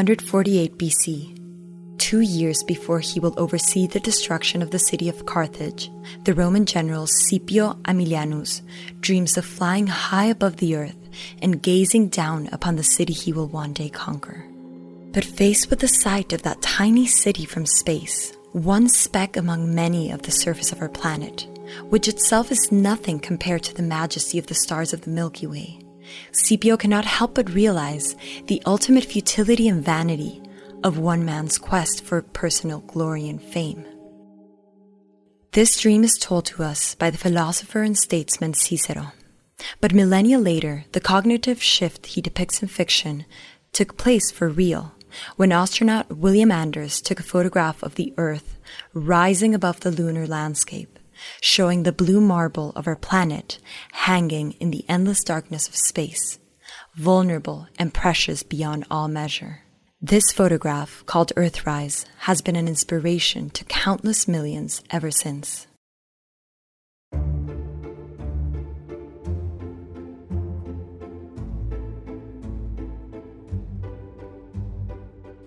148 0.00 0.78
BC, 0.78 1.98
two 1.98 2.20
years 2.20 2.62
before 2.62 3.00
he 3.00 3.20
will 3.20 3.34
oversee 3.36 3.86
the 3.86 4.00
destruction 4.00 4.62
of 4.62 4.70
the 4.70 4.78
city 4.78 5.10
of 5.10 5.26
Carthage, 5.26 5.90
the 6.24 6.32
Roman 6.32 6.64
general 6.64 7.06
Scipio 7.06 7.74
Aemilianus 7.82 8.62
dreams 9.02 9.36
of 9.36 9.44
flying 9.44 9.86
high 9.86 10.24
above 10.24 10.56
the 10.56 10.74
earth 10.74 10.96
and 11.42 11.62
gazing 11.62 12.08
down 12.08 12.48
upon 12.50 12.76
the 12.76 12.82
city 12.82 13.12
he 13.12 13.34
will 13.34 13.48
one 13.48 13.74
day 13.74 13.90
conquer. 13.90 14.48
But 15.12 15.22
faced 15.22 15.68
with 15.68 15.80
the 15.80 15.88
sight 15.88 16.32
of 16.32 16.44
that 16.44 16.62
tiny 16.62 17.04
city 17.04 17.44
from 17.44 17.66
space, 17.66 18.32
one 18.52 18.88
speck 18.88 19.36
among 19.36 19.74
many 19.74 20.12
of 20.12 20.22
the 20.22 20.30
surface 20.30 20.72
of 20.72 20.80
our 20.80 20.88
planet, 20.88 21.46
which 21.90 22.08
itself 22.08 22.50
is 22.50 22.72
nothing 22.72 23.20
compared 23.20 23.64
to 23.64 23.74
the 23.74 23.82
majesty 23.82 24.38
of 24.38 24.46
the 24.46 24.54
stars 24.54 24.94
of 24.94 25.02
the 25.02 25.10
Milky 25.10 25.46
Way, 25.46 25.78
Scipio 26.32 26.76
cannot 26.76 27.04
help 27.04 27.34
but 27.34 27.54
realize 27.54 28.16
the 28.46 28.62
ultimate 28.66 29.04
futility 29.04 29.68
and 29.68 29.84
vanity 29.84 30.42
of 30.82 30.98
one 30.98 31.24
man's 31.24 31.58
quest 31.58 32.04
for 32.04 32.22
personal 32.22 32.80
glory 32.80 33.28
and 33.28 33.42
fame. 33.42 33.84
This 35.52 35.80
dream 35.80 36.04
is 36.04 36.16
told 36.16 36.46
to 36.46 36.62
us 36.62 36.94
by 36.94 37.10
the 37.10 37.18
philosopher 37.18 37.82
and 37.82 37.98
statesman 37.98 38.54
Cicero. 38.54 39.12
But 39.80 39.92
millennia 39.92 40.38
later, 40.38 40.84
the 40.92 41.00
cognitive 41.00 41.62
shift 41.62 42.06
he 42.06 42.20
depicts 42.20 42.62
in 42.62 42.68
fiction 42.68 43.26
took 43.72 43.96
place 43.96 44.30
for 44.30 44.48
real 44.48 44.94
when 45.36 45.52
astronaut 45.52 46.16
William 46.16 46.52
Anders 46.52 47.00
took 47.00 47.20
a 47.20 47.24
photograph 47.24 47.82
of 47.82 47.96
the 47.96 48.14
Earth 48.16 48.58
rising 48.94 49.54
above 49.54 49.80
the 49.80 49.90
lunar 49.90 50.26
landscape, 50.26 50.98
showing 51.40 51.82
the 51.82 51.92
blue 51.92 52.20
marble 52.20 52.72
of 52.76 52.86
our 52.86 52.96
planet 52.96 53.58
hanging 53.92 54.52
in 54.52 54.70
the 54.70 54.84
endless 54.88 55.22
darkness 55.24 55.68
of 55.68 55.76
space, 55.76 56.38
vulnerable 56.94 57.66
and 57.78 57.94
precious 57.94 58.42
beyond 58.42 58.84
all 58.90 59.08
measure. 59.08 59.62
This 60.02 60.32
photograph, 60.32 61.04
called 61.04 61.32
Earthrise, 61.36 62.06
has 62.20 62.40
been 62.40 62.56
an 62.56 62.66
inspiration 62.66 63.50
to 63.50 63.64
countless 63.64 64.26
millions 64.26 64.82
ever 64.90 65.10
since. 65.10 65.66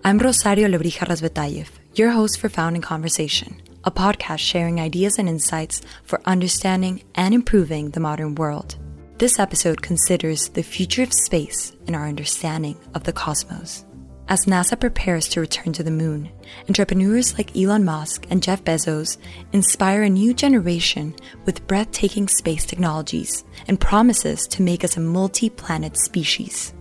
I'm 0.06 0.18
Rosario 0.18 0.68
Lebrija 0.68 1.08
Razbetayev, 1.08 1.68
your 1.94 2.10
host 2.10 2.38
for 2.38 2.50
Found 2.50 2.76
in 2.76 2.82
Conversation, 2.82 3.56
a 3.84 3.90
podcast 3.90 4.38
sharing 4.38 4.80
ideas 4.80 5.18
and 5.18 5.28
insights 5.28 5.82
for 6.04 6.20
understanding 6.24 7.02
and 7.14 7.34
improving 7.34 7.90
the 7.90 8.00
modern 8.00 8.34
world. 8.34 8.76
This 9.18 9.38
episode 9.38 9.82
considers 9.82 10.48
the 10.48 10.62
future 10.62 11.02
of 11.02 11.12
space 11.12 11.72
and 11.86 11.94
our 11.94 12.06
understanding 12.06 12.76
of 12.94 13.04
the 13.04 13.12
cosmos. 13.12 13.84
As 14.26 14.46
NASA 14.46 14.80
prepares 14.80 15.28
to 15.28 15.40
return 15.40 15.74
to 15.74 15.82
the 15.82 15.90
moon, 15.90 16.30
entrepreneurs 16.68 17.36
like 17.36 17.54
Elon 17.56 17.84
Musk 17.84 18.26
and 18.30 18.42
Jeff 18.42 18.64
Bezos 18.64 19.18
inspire 19.52 20.02
a 20.02 20.08
new 20.08 20.32
generation 20.32 21.14
with 21.44 21.66
breathtaking 21.66 22.28
space 22.28 22.64
technologies 22.64 23.44
and 23.68 23.78
promises 23.78 24.46
to 24.48 24.62
make 24.62 24.82
us 24.82 24.96
a 24.96 25.00
multi 25.00 25.50
planet 25.50 25.98
species 25.98 26.72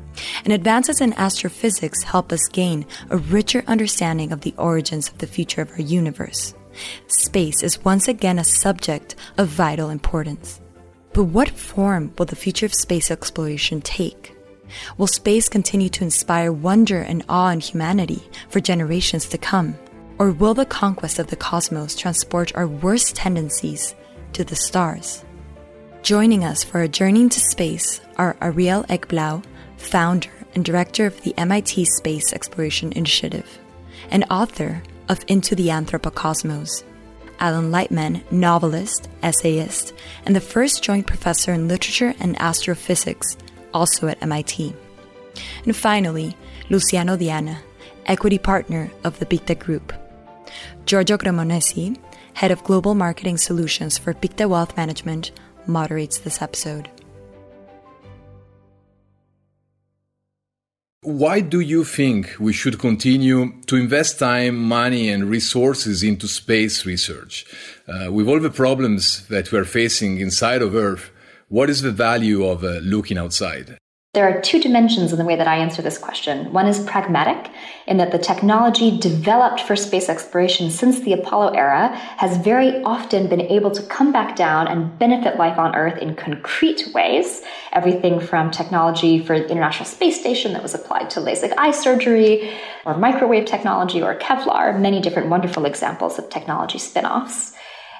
and 0.43 0.53
advances 0.53 1.01
in 1.01 1.13
astrophysics 1.13 2.03
help 2.03 2.31
us 2.31 2.47
gain 2.49 2.85
a 3.09 3.17
richer 3.17 3.63
understanding 3.67 4.31
of 4.31 4.41
the 4.41 4.53
origins 4.57 5.09
of 5.09 5.17
the 5.17 5.27
future 5.27 5.61
of 5.61 5.71
our 5.71 5.81
universe. 5.81 6.53
Space 7.07 7.63
is 7.63 7.83
once 7.83 8.07
again 8.07 8.39
a 8.39 8.43
subject 8.43 9.15
of 9.37 9.47
vital 9.47 9.89
importance. 9.89 10.61
But 11.13 11.25
what 11.25 11.49
form 11.49 12.13
will 12.17 12.25
the 12.25 12.35
future 12.35 12.65
of 12.65 12.73
space 12.73 13.11
exploration 13.11 13.81
take? 13.81 14.35
Will 14.97 15.07
space 15.07 15.49
continue 15.49 15.89
to 15.89 16.03
inspire 16.03 16.51
wonder 16.51 16.99
and 16.99 17.23
awe 17.29 17.49
in 17.49 17.59
humanity 17.59 18.21
for 18.49 18.59
generations 18.59 19.27
to 19.29 19.37
come? 19.37 19.75
Or 20.17 20.31
will 20.31 20.53
the 20.53 20.65
conquest 20.65 21.19
of 21.19 21.27
the 21.27 21.35
cosmos 21.35 21.95
transport 21.95 22.55
our 22.55 22.67
worst 22.67 23.15
tendencies 23.15 23.93
to 24.33 24.43
the 24.43 24.55
stars? 24.55 25.23
Joining 26.01 26.43
us 26.43 26.63
for 26.63 26.81
a 26.81 26.87
journey 26.87 27.21
into 27.21 27.39
space 27.39 28.01
are 28.17 28.35
Ariel 28.41 28.83
Ekblaw, 28.85 29.43
founder 29.77 30.29
and 30.55 30.65
director 30.65 31.05
of 31.05 31.21
the 31.21 31.33
MIT 31.37 31.85
Space 31.85 32.33
Exploration 32.33 32.91
Initiative, 32.93 33.59
and 34.11 34.25
author 34.29 34.83
of 35.09 35.23
Into 35.27 35.55
the 35.55 35.67
Anthropocosmos. 35.67 36.83
Alan 37.39 37.71
Lightman, 37.71 38.23
novelist, 38.31 39.09
essayist, 39.21 39.93
and 40.25 40.35
the 40.35 40.41
first 40.41 40.83
joint 40.83 41.07
professor 41.07 41.51
in 41.51 41.67
literature 41.67 42.13
and 42.19 42.39
astrophysics, 42.39 43.35
also 43.73 44.07
at 44.07 44.21
MIT. 44.21 44.73
And 45.65 45.75
finally, 45.75 46.37
Luciano 46.69 47.17
Diana, 47.17 47.59
equity 48.05 48.37
partner 48.37 48.91
of 49.03 49.19
the 49.19 49.25
Pictet 49.25 49.59
Group. 49.59 49.93
Giorgio 50.85 51.17
Cremonesi, 51.17 51.97
head 52.33 52.51
of 52.51 52.63
global 52.63 52.95
marketing 52.95 53.37
solutions 53.37 53.97
for 53.97 54.13
Pictet 54.13 54.49
Wealth 54.49 54.77
Management, 54.77 55.31
moderates 55.67 56.19
this 56.19 56.41
episode. 56.41 56.89
Why 61.03 61.41
do 61.41 61.59
you 61.59 61.83
think 61.83 62.35
we 62.39 62.53
should 62.53 62.79
continue 62.79 63.61
to 63.63 63.75
invest 63.75 64.19
time, 64.19 64.55
money, 64.55 65.09
and 65.09 65.25
resources 65.25 66.01
into 66.01 66.29
space 66.29 66.85
research? 66.85 67.45
Uh, 67.85 68.09
with 68.09 68.29
all 68.29 68.39
the 68.39 68.49
problems 68.49 69.27
that 69.27 69.51
we 69.51 69.59
are 69.59 69.65
facing 69.65 70.21
inside 70.21 70.61
of 70.61 70.73
Earth, 70.73 71.11
what 71.49 71.69
is 71.69 71.81
the 71.81 71.91
value 71.91 72.45
of 72.45 72.63
uh, 72.63 72.79
looking 72.81 73.17
outside? 73.17 73.77
There 74.13 74.29
are 74.29 74.41
two 74.41 74.59
dimensions 74.59 75.11
in 75.11 75.17
the 75.17 75.25
way 75.25 75.35
that 75.35 75.47
I 75.47 75.57
answer 75.57 75.81
this 75.81 75.97
question. 75.97 76.53
One 76.53 76.67
is 76.67 76.79
pragmatic, 76.81 77.51
in 77.87 77.97
that 77.97 78.11
the 78.11 78.19
technology 78.19 78.95
developed 78.95 79.61
for 79.61 79.75
space 79.75 80.07
exploration 80.07 80.69
since 80.69 80.99
the 80.99 81.13
Apollo 81.13 81.53
era 81.53 81.87
has 82.17 82.37
very 82.37 82.83
often 82.83 83.27
been 83.27 83.41
able 83.41 83.71
to 83.71 83.81
come 83.81 84.11
back 84.11 84.35
down 84.35 84.67
and 84.67 84.99
benefit 84.99 85.37
life 85.37 85.57
on 85.57 85.75
Earth 85.75 85.97
in 85.97 86.15
concrete 86.15 86.93
ways. 86.93 87.41
Everything 87.71 88.19
from 88.19 88.51
technology 88.51 89.17
for 89.17 89.39
the 89.39 89.49
International 89.49 89.85
Space 89.85 90.19
Station 90.19 90.53
that 90.53 90.61
was 90.61 90.75
applied 90.75 91.09
to 91.09 91.19
LASIK 91.19 91.51
eye 91.57 91.71
surgery, 91.71 92.53
or 92.85 92.95
microwave 92.95 93.45
technology, 93.45 94.03
or 94.03 94.13
Kevlar, 94.19 94.79
many 94.79 95.01
different 95.01 95.29
wonderful 95.29 95.65
examples 95.65 96.19
of 96.19 96.29
technology 96.29 96.77
spin 96.77 97.07
offs. 97.07 97.52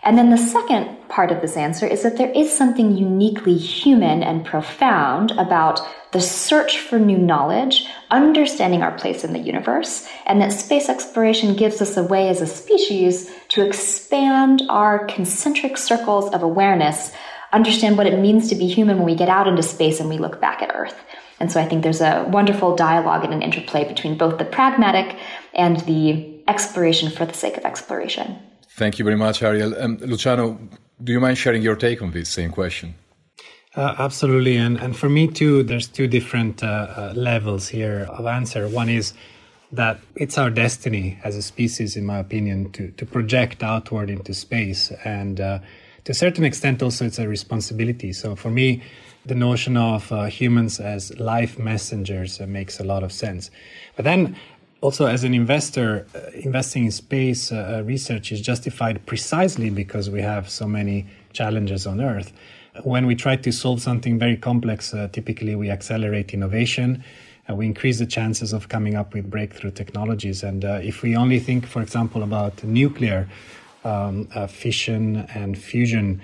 And 0.04 0.18
then 0.18 0.30
the 0.30 0.38
second 0.38 1.08
part 1.08 1.32
of 1.32 1.42
this 1.42 1.56
answer 1.56 1.88
is 1.88 2.04
that 2.04 2.18
there 2.18 2.32
is 2.32 2.52
something 2.52 2.98
uniquely 2.98 3.58
human 3.58 4.22
and 4.22 4.46
profound 4.46 5.32
about 5.32 5.80
the 6.12 6.20
search 6.20 6.80
for 6.80 7.00
new 7.00 7.18
knowledge, 7.18 7.88
understanding 8.12 8.84
our 8.84 8.96
place 8.98 9.24
in 9.24 9.32
the 9.32 9.40
universe, 9.40 10.08
and 10.26 10.42
that 10.42 10.52
space 10.52 10.90
exploration 10.90 11.56
gives 11.56 11.82
us 11.82 11.96
a 11.96 12.04
way 12.04 12.28
as 12.28 12.42
a 12.42 12.48
species 12.48 13.32
to 13.48 13.66
expand 13.66 14.62
our 14.70 15.06
concentric 15.06 15.78
circles 15.78 16.32
of 16.34 16.44
awareness, 16.44 17.14
understand 17.54 17.98
what 17.98 18.08
it 18.08 18.20
means 18.20 18.50
to 18.50 18.56
be 18.56 18.68
human 18.68 18.98
when 18.98 19.06
we 19.06 19.16
get 19.16 19.30
out 19.30 19.48
into 19.48 19.64
space 19.64 20.00
and 20.00 20.10
we 20.10 20.18
look 20.18 20.42
back 20.42 20.62
at 20.62 20.76
Earth. 20.76 20.96
And 21.40 21.52
so 21.52 21.62
I 21.62 21.68
think 21.68 21.82
there's 21.82 22.02
a 22.02 22.26
wonderful 22.30 22.76
dialogue 22.76 23.24
and 23.24 23.34
an 23.34 23.42
interplay 23.42 23.88
between 23.88 24.18
both 24.18 24.38
the 24.38 24.46
pragmatic 24.46 25.18
and 25.54 25.80
the 25.82 26.42
exploration 26.48 27.10
for 27.10 27.26
the 27.26 27.34
sake 27.34 27.58
of 27.58 27.66
exploration. 27.66 28.38
Thank 28.76 28.98
you 28.98 29.06
very 29.06 29.18
much, 29.18 29.44
Ariel. 29.44 29.76
Um, 29.80 29.98
Luciano, 30.02 30.60
do 31.04 31.12
you 31.12 31.20
mind 31.20 31.38
sharing 31.38 31.62
your 31.62 31.76
take 31.76 32.02
on 32.02 32.12
this 32.12 32.30
same 32.30 32.52
question? 32.52 32.96
Uh, 33.76 33.96
absolutely, 34.00 34.58
and 34.58 34.78
and 34.80 34.96
for 34.96 35.10
me 35.10 35.28
too, 35.28 35.64
there's 35.64 35.88
two 35.88 36.08
different 36.08 36.64
uh, 36.64 36.68
uh, 36.68 37.14
levels 37.16 37.68
here 37.68 38.08
of 38.10 38.26
answer. 38.26 38.68
One 38.68 38.90
is 38.90 39.14
that 39.72 40.00
it's 40.16 40.38
our 40.38 40.50
destiny 40.50 41.20
as 41.24 41.36
a 41.36 41.42
species, 41.42 41.96
in 41.96 42.06
my 42.06 42.18
opinion, 42.18 42.72
to 42.72 42.92
to 42.92 43.06
project 43.06 43.64
outward 43.64 44.10
into 44.10 44.34
space, 44.34 44.92
and 45.04 45.40
uh, 45.40 45.60
to 46.04 46.12
a 46.12 46.16
certain 46.16 46.44
extent, 46.44 46.84
also 46.84 47.06
it's 47.06 47.20
a 47.20 47.28
responsibility. 47.28 48.12
So 48.12 48.36
for 48.36 48.50
me, 48.50 48.82
the 49.26 49.36
notion 49.36 49.78
of 49.78 50.12
uh, 50.12 50.26
humans 50.26 50.80
as 50.80 51.18
life 51.18 51.58
messengers 51.58 52.42
uh, 52.42 52.46
makes 52.46 52.80
a 52.80 52.84
lot 52.84 53.04
of 53.04 53.12
sense. 53.12 53.50
But 53.96 54.04
then 54.04 54.36
also 54.84 55.06
as 55.06 55.24
an 55.24 55.34
investor 55.34 56.06
uh, 56.14 56.20
investing 56.34 56.84
in 56.84 56.92
space 56.92 57.54
uh, 57.54 57.78
uh, 57.78 57.84
research 57.84 58.34
is 58.34 58.42
justified 58.42 59.04
precisely 59.06 59.70
because 59.70 60.10
we 60.10 60.22
have 60.22 60.50
so 60.50 60.68
many 60.68 61.06
challenges 61.32 61.88
on 61.88 62.02
earth. 62.02 62.34
When 62.84 63.06
we 63.08 63.16
try 63.16 63.38
to 63.38 63.52
solve 63.54 63.82
something 63.82 64.20
very 64.20 64.36
complex 64.36 64.94
uh, 64.94 65.08
typically 65.14 65.56
we 65.56 65.70
accelerate 65.70 66.34
innovation. 66.34 67.02
Uh, 67.50 67.56
we 67.56 67.66
increase 67.66 68.00
the 68.00 68.06
chances 68.06 68.52
of 68.52 68.68
coming 68.68 68.96
up 68.96 69.14
with 69.14 69.30
breakthrough 69.30 69.72
technologies. 69.72 70.44
And 70.44 70.66
uh, 70.66 70.82
if 70.84 71.02
we 71.02 71.16
only 71.16 71.40
think 71.40 71.66
for 71.66 71.82
example 71.82 72.22
about 72.22 72.62
nuclear 72.62 73.30
um, 73.86 74.28
fission 74.48 75.28
and 75.34 75.58
fusion 75.58 76.22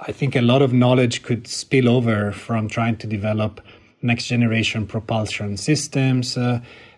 i 0.00 0.12
think 0.12 0.36
a 0.36 0.42
lot 0.42 0.60
of 0.60 0.74
knowledge 0.74 1.22
could 1.22 1.48
spill 1.48 1.88
over 1.88 2.32
from 2.32 2.68
trying 2.68 2.96
to 2.98 3.06
develop 3.06 3.62
next 4.02 4.26
generation 4.26 4.86
propulsion 4.86 5.56
systems 5.56 6.36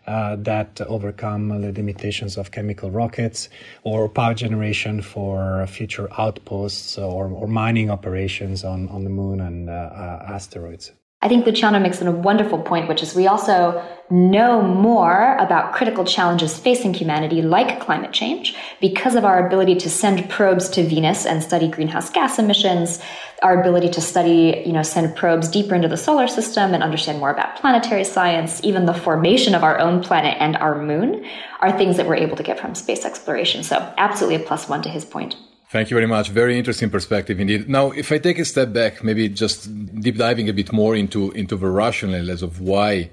uh, 0.06 0.37
that 0.37 0.81
overcome 0.82 1.49
the 1.49 1.73
limitations 1.73 2.37
of 2.37 2.50
chemical 2.50 2.91
rockets 2.91 3.49
or 3.82 4.08
power 4.08 4.35
generation 4.35 5.02
for 5.02 5.67
future 5.67 6.08
outposts 6.19 6.99
or, 6.99 7.29
or 7.29 7.47
mining 7.47 7.91
operations 7.91 8.64
on, 8.64 8.88
on 8.88 9.05
the 9.05 9.11
moon 9.11 9.41
and 9.41 9.69
uh, 9.69 9.73
uh, 9.73 10.25
asteroids. 10.29 10.93
I 11.22 11.28
think 11.28 11.44
Luciano 11.44 11.78
makes 11.78 12.00
a 12.00 12.11
wonderful 12.11 12.58
point, 12.58 12.88
which 12.88 13.02
is 13.02 13.14
we 13.14 13.26
also 13.26 13.84
know 14.08 14.62
more 14.62 15.37
about 15.37 15.75
critical 15.75 16.02
challenges 16.02 16.58
facing 16.58 16.94
humanity, 16.94 17.43
like 17.43 17.78
climate 17.78 18.12
change, 18.12 18.56
because 18.81 19.14
of 19.14 19.26
our 19.26 19.46
ability 19.46 19.75
to 19.75 19.90
send 19.90 20.31
probes 20.31 20.70
to 20.70 20.82
Venus 20.82 21.26
and 21.26 21.43
study 21.43 21.69
greenhouse 21.69 22.08
gas 22.08 22.38
emissions, 22.38 23.00
our 23.43 23.61
ability 23.61 23.90
to 23.90 24.00
study, 24.00 24.62
you 24.64 24.72
know, 24.72 24.82
send 24.82 25.14
probes 25.14 25.49
deeper 25.49 25.75
into 25.75 25.88
the 25.88 25.96
solar 25.99 26.26
system 26.26 26.72
and 26.72 26.82
understand 26.82 27.19
more 27.19 27.31
about 27.31 27.56
planetary 27.56 28.05
science, 28.05 28.64
even 28.64 28.87
the 28.87 28.94
formation 28.94 29.55
of 29.55 29.62
our 29.62 29.78
own 29.78 30.02
planet 30.02 30.37
and 30.40 30.56
our 30.56 30.81
moon, 30.81 31.23
are 31.61 31.76
things 31.76 31.99
that 31.99 32.06
we're 32.06 32.16
able 32.16 32.37
to 32.37 32.43
get 32.43 32.58
from 32.58 32.75
space 32.75 33.05
exploration. 33.05 33.62
So, 33.62 33.76
absolutely 33.99 34.43
a 34.43 34.46
plus 34.46 34.70
one 34.70 34.81
to 34.82 34.88
his 34.88 35.05
point. 35.05 35.37
Thank 35.70 35.88
you 35.88 35.94
very 35.94 36.08
much. 36.08 36.31
Very 36.31 36.58
interesting 36.58 36.90
perspective 36.90 37.38
indeed. 37.38 37.69
Now, 37.69 37.93
if 37.93 38.11
I 38.11 38.19
take 38.19 38.40
a 38.40 38.44
step 38.44 38.72
back, 38.72 39.05
maybe 39.05 39.28
just 39.28 39.69
deep 40.00 40.17
diving 40.17 40.49
a 40.49 40.52
bit 40.52 40.72
more 40.72 40.96
into, 40.96 41.31
into 41.31 41.56
the 41.56 41.69
rationale 41.69 42.28
as 42.28 42.43
of 42.43 42.61
why 42.61 43.11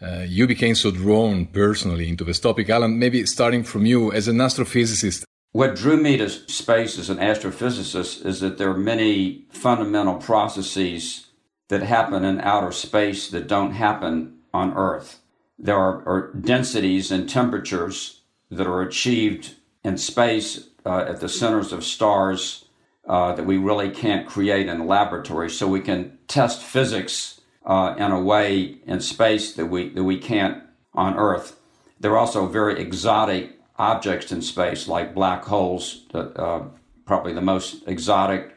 uh, 0.00 0.24
you 0.24 0.46
became 0.46 0.76
so 0.76 0.92
drawn 0.92 1.46
personally 1.46 2.08
into 2.08 2.22
this 2.22 2.38
topic. 2.38 2.70
Alan, 2.70 3.00
maybe 3.00 3.26
starting 3.26 3.64
from 3.64 3.86
you 3.86 4.12
as 4.12 4.28
an 4.28 4.36
astrophysicist. 4.36 5.24
What 5.50 5.74
drew 5.74 5.96
me 5.96 6.16
to 6.18 6.28
space 6.28 6.96
as 6.96 7.10
an 7.10 7.18
astrophysicist 7.18 8.24
is 8.24 8.38
that 8.38 8.56
there 8.56 8.70
are 8.70 8.78
many 8.78 9.46
fundamental 9.50 10.14
processes 10.14 11.26
that 11.70 11.82
happen 11.82 12.24
in 12.24 12.40
outer 12.40 12.70
space 12.70 13.28
that 13.30 13.48
don't 13.48 13.72
happen 13.72 14.38
on 14.54 14.74
Earth. 14.74 15.18
There 15.58 15.76
are, 15.76 16.06
are 16.06 16.32
densities 16.34 17.10
and 17.10 17.28
temperatures 17.28 18.20
that 18.48 18.68
are 18.68 18.82
achieved 18.82 19.56
in 19.82 19.98
space 19.98 20.68
uh, 20.86 21.04
at 21.08 21.20
the 21.20 21.28
centers 21.28 21.72
of 21.72 21.84
stars 21.84 22.66
uh, 23.08 23.32
that 23.32 23.44
we 23.44 23.56
really 23.56 23.90
can't 23.90 24.26
create 24.26 24.68
in 24.68 24.80
a 24.80 24.84
laboratory. 24.84 25.50
So 25.50 25.66
we 25.66 25.80
can 25.80 26.16
test 26.28 26.62
physics 26.62 27.40
uh, 27.64 27.96
in 27.98 28.12
a 28.12 28.20
way 28.20 28.76
in 28.86 29.00
space 29.00 29.52
that 29.54 29.66
we 29.66 29.88
that 29.90 30.04
we 30.04 30.18
can't 30.18 30.62
on 30.94 31.16
Earth. 31.16 31.58
There 31.98 32.12
are 32.12 32.18
also 32.18 32.46
very 32.46 32.80
exotic 32.80 33.58
objects 33.78 34.30
in 34.30 34.42
space, 34.42 34.86
like 34.86 35.14
black 35.14 35.44
holes, 35.44 36.04
uh, 36.14 36.62
probably 37.04 37.32
the 37.32 37.40
most 37.40 37.86
exotic, 37.86 38.56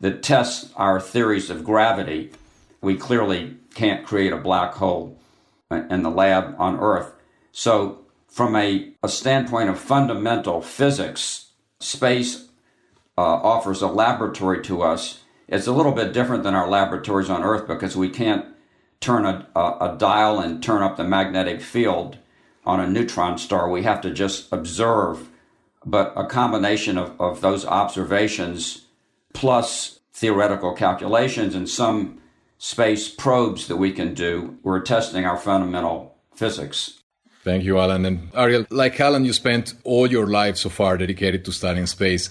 that 0.00 0.22
test 0.22 0.72
our 0.76 1.00
theories 1.00 1.50
of 1.50 1.64
gravity. 1.64 2.30
We 2.80 2.96
clearly 2.96 3.56
can't 3.74 4.06
create 4.06 4.32
a 4.32 4.36
black 4.36 4.74
hole 4.74 5.18
in 5.70 6.02
the 6.02 6.10
lab 6.10 6.54
on 6.58 6.78
Earth. 6.78 7.12
So, 7.50 8.04
from 8.28 8.54
a, 8.54 8.92
a 9.02 9.08
standpoint 9.08 9.70
of 9.70 9.80
fundamental 9.80 10.60
physics, 10.62 11.47
space 11.80 12.48
uh, 13.16 13.20
offers 13.20 13.82
a 13.82 13.88
laboratory 13.88 14.62
to 14.64 14.82
us. 14.82 15.20
It's 15.48 15.66
a 15.66 15.72
little 15.72 15.92
bit 15.92 16.12
different 16.12 16.42
than 16.42 16.54
our 16.54 16.68
laboratories 16.68 17.30
on 17.30 17.42
Earth 17.42 17.66
because 17.66 17.96
we 17.96 18.10
can't 18.10 18.46
turn 19.00 19.24
a, 19.24 19.46
a, 19.54 19.60
a 19.60 19.96
dial 19.98 20.40
and 20.40 20.62
turn 20.62 20.82
up 20.82 20.96
the 20.96 21.04
magnetic 21.04 21.60
field 21.60 22.18
on 22.64 22.80
a 22.80 22.86
neutron 22.86 23.38
star. 23.38 23.70
We 23.70 23.82
have 23.82 24.00
to 24.02 24.12
just 24.12 24.52
observe. 24.52 25.28
But 25.86 26.12
a 26.16 26.26
combination 26.26 26.98
of, 26.98 27.18
of 27.20 27.40
those 27.40 27.64
observations 27.64 28.86
plus 29.32 30.00
theoretical 30.12 30.74
calculations 30.74 31.54
and 31.54 31.68
some 31.68 32.20
space 32.58 33.08
probes 33.08 33.68
that 33.68 33.76
we 33.76 33.92
can 33.92 34.14
do, 34.14 34.58
we're 34.62 34.80
testing 34.80 35.24
our 35.24 35.36
fundamental 35.36 36.16
physics. 36.34 37.00
Thank 37.48 37.64
you, 37.64 37.78
Alan. 37.78 38.04
And 38.04 38.28
Ariel, 38.34 38.66
like 38.68 39.00
Alan, 39.00 39.24
you 39.24 39.32
spent 39.32 39.72
all 39.82 40.06
your 40.06 40.26
life 40.26 40.58
so 40.58 40.68
far 40.68 40.98
dedicated 40.98 41.46
to 41.46 41.50
studying 41.52 41.86
space. 41.86 42.28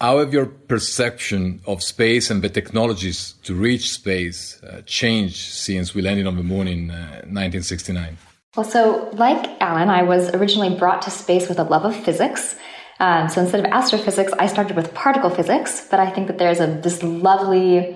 How 0.00 0.20
have 0.20 0.32
your 0.32 0.46
perception 0.46 1.60
of 1.66 1.82
space 1.82 2.30
and 2.30 2.40
the 2.40 2.48
technologies 2.48 3.34
to 3.42 3.54
reach 3.54 3.90
space 3.92 4.62
uh, 4.62 4.80
changed 4.86 5.36
since 5.36 5.94
we 5.94 6.00
landed 6.00 6.26
on 6.26 6.36
the 6.36 6.42
moon 6.42 6.66
in 6.66 6.90
uh, 6.90 7.28
1969? 7.28 8.16
Well, 8.56 8.64
so 8.64 9.10
like 9.12 9.44
Alan, 9.60 9.90
I 9.90 10.02
was 10.02 10.30
originally 10.30 10.74
brought 10.74 11.02
to 11.02 11.10
space 11.10 11.46
with 11.46 11.58
a 11.58 11.64
love 11.64 11.84
of 11.84 11.94
physics. 11.94 12.56
Um, 13.00 13.28
so 13.28 13.42
instead 13.42 13.60
of 13.60 13.66
astrophysics, 13.66 14.32
I 14.38 14.46
started 14.46 14.76
with 14.76 14.94
particle 14.94 15.28
physics. 15.28 15.86
But 15.90 16.00
I 16.00 16.10
think 16.10 16.28
that 16.28 16.38
there's 16.38 16.60
a 16.60 16.68
this 16.68 17.02
lovely 17.02 17.94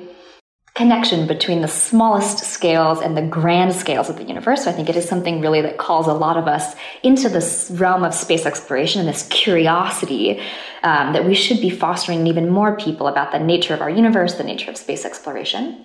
connection 0.79 1.27
between 1.27 1.61
the 1.61 1.67
smallest 1.67 2.39
scales 2.39 3.01
and 3.01 3.17
the 3.17 3.23
grand 3.23 3.75
scales 3.75 4.09
of 4.09 4.17
the 4.17 4.23
universe. 4.23 4.63
So 4.63 4.71
I 4.71 4.73
think 4.73 4.89
it 4.89 4.95
is 4.95 5.09
something 5.09 5.41
really 5.41 5.61
that 5.61 5.77
calls 5.77 6.07
a 6.07 6.13
lot 6.13 6.37
of 6.37 6.47
us 6.47 6.77
into 7.03 7.29
this 7.29 7.69
realm 7.75 8.05
of 8.05 8.15
space 8.15 8.47
exploration 8.47 9.01
and 9.01 9.09
this 9.09 9.27
curiosity 9.27 10.41
um, 10.85 11.15
that 11.15 11.25
we 11.25 11.35
should 11.35 11.61
be 11.61 11.69
fostering 11.69 12.29
even 12.29 12.49
more 12.49 12.77
people 12.77 13.09
about 13.09 13.33
the 13.33 13.41
nature 13.41 13.75
of 13.75 13.81
our 13.81 13.91
universe, 13.91 14.35
the 14.35 14.45
nature 14.45 14.71
of 14.71 14.77
space 14.77 15.05
exploration. 15.05 15.85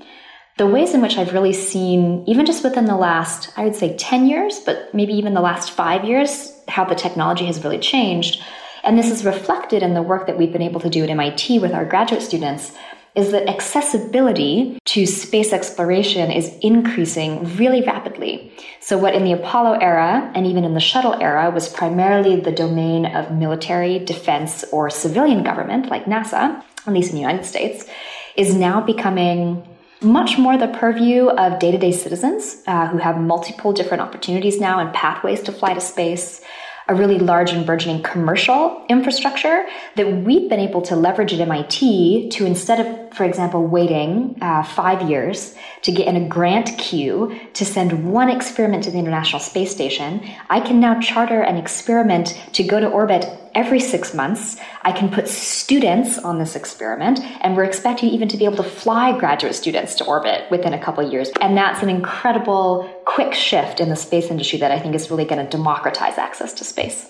The 0.60 0.68
ways 0.68 0.94
in 0.94 1.01
which 1.01 1.18
I've 1.18 1.34
really 1.34 1.54
seen, 1.54 2.24
even 2.28 2.45
just 2.45 2.63
within 2.63 2.86
the 2.86 2.95
last, 2.95 3.51
I 3.57 3.63
would 3.63 3.75
say 3.75 3.98
10 3.98 4.28
years, 4.28 4.60
but 4.60 4.94
maybe 4.94 5.13
even 5.13 5.34
the 5.34 5.42
last 5.42 5.72
five 5.72 6.04
years, 6.04 6.54
how 6.68 6.86
the 6.86 6.94
technology 6.94 7.48
has 7.48 7.63
really 7.63 7.80
changed. 7.80 8.44
And 8.84 8.95
this 8.95 9.10
is 9.10 9.25
reflected 9.25 9.81
in 9.81 9.95
the 9.95 10.04
work 10.04 10.28
that 10.28 10.38
we've 10.38 10.54
been 10.54 10.62
able 10.62 10.81
to 10.81 10.90
do 10.92 11.04
at 11.04 11.10
MIT 11.10 11.57
with 11.57 11.72
our 11.72 11.84
graduate 11.84 12.22
students 12.22 12.74
is 13.15 13.31
that 13.31 13.48
accessibility 13.48 14.80
to 14.86 15.06
space 15.06 15.54
exploration 15.54 16.31
is 16.31 16.56
increasing 16.62 17.56
really 17.57 17.81
rapidly. 17.81 18.51
So, 18.80 18.98
what 18.98 19.13
in 19.13 19.24
the 19.24 19.33
Apollo 19.33 19.80
era 19.80 20.31
and 20.36 20.48
even 20.48 20.63
in 20.63 20.74
the 20.74 20.80
shuttle 20.80 21.15
era 21.21 21.51
was 21.51 21.69
primarily 21.69 22.39
the 22.39 22.51
domain 22.51 23.06
of 23.06 23.31
military, 23.31 24.00
defense, 24.00 24.63
or 24.71 24.89
civilian 24.89 25.44
government, 25.44 25.89
like 25.89 26.06
NASA, 26.06 26.63
at 26.88 26.94
least 26.94 27.12
in 27.12 27.15
the 27.15 27.21
United 27.21 27.45
States, 27.45 27.86
is 28.36 28.56
now 28.56 28.81
becoming 28.81 29.63
much 30.01 30.38
more 30.38 30.57
the 30.57 30.68
purview 30.68 31.27
of 31.30 31.59
day 31.59 31.71
to 31.71 31.77
day 31.77 31.92
citizens 31.92 32.62
uh, 32.68 32.88
who 32.88 32.98
have 32.98 33.18
multiple 33.18 33.71
different 33.71 34.01
opportunities 34.01 34.59
now 34.59 34.80
and 34.80 34.94
pathways 34.94 35.42
to 35.42 35.51
fly 35.51 35.74
to 35.74 35.80
space 35.80 36.42
a 36.88 36.95
really 36.95 37.19
large 37.19 37.51
and 37.51 37.65
burgeoning 37.65 38.03
commercial 38.03 38.85
infrastructure 38.89 39.65
that 39.95 40.24
we've 40.24 40.50
been 40.50 40.59
able 40.59 40.81
to 40.81 40.95
leverage 40.95 41.33
at 41.33 41.39
MIT 41.39 42.30
to 42.30 42.45
instead 42.45 42.80
of, 42.80 43.13
for 43.15 43.24
example, 43.24 43.65
waiting 43.65 44.38
uh, 44.41 44.63
five 44.63 45.09
years 45.09 45.56
to 45.83 45.91
get 45.91 46.07
in 46.07 46.15
a 46.15 46.27
grant 46.27 46.77
queue 46.77 47.39
to 47.53 47.65
send 47.65 48.12
one 48.12 48.30
experiment 48.30 48.83
to 48.83 48.91
the 48.91 49.00
International 49.00 49.39
Space 49.39 49.71
Station, 49.71 50.25
I 50.50 50.59
can 50.59 50.80
now 50.80 51.00
charter 51.00 51.41
an 51.41 51.57
experiment 51.57 52.39
to 52.53 52.63
go 52.63 52.80
to 52.80 52.88
orbit 52.88 53.25
every 53.55 53.79
six 53.79 54.13
months. 54.13 54.57
I 54.81 54.91
can 54.91 55.09
put 55.09 55.27
students 55.27 56.17
on 56.17 56.39
this 56.39 56.55
experiment, 56.55 57.19
and 57.41 57.55
we're 57.55 57.63
expecting 57.63 58.09
even 58.09 58.27
to 58.29 58.38
be 58.38 58.45
able 58.45 58.57
to 58.57 58.63
fly 58.63 59.17
graduate 59.17 59.55
students 59.55 59.95
to 59.95 60.05
orbit 60.05 60.50
within 60.51 60.73
a 60.73 60.79
couple 60.79 61.09
years. 61.09 61.30
And 61.42 61.57
that's 61.57 61.81
an 61.83 61.89
incredible 61.89 62.89
quick 63.06 63.33
shift 63.33 63.80
in 63.80 63.89
the 63.89 63.95
space 63.95 64.28
industry 64.30 64.59
that 64.59 64.71
I 64.71 64.80
think 64.80 64.95
is 64.95 65.09
really 65.09 65.25
going 65.25 65.44
to 65.45 65.49
democratize 65.49 66.18
access 66.18 66.54
to 66.54 66.63
space. 66.63 67.09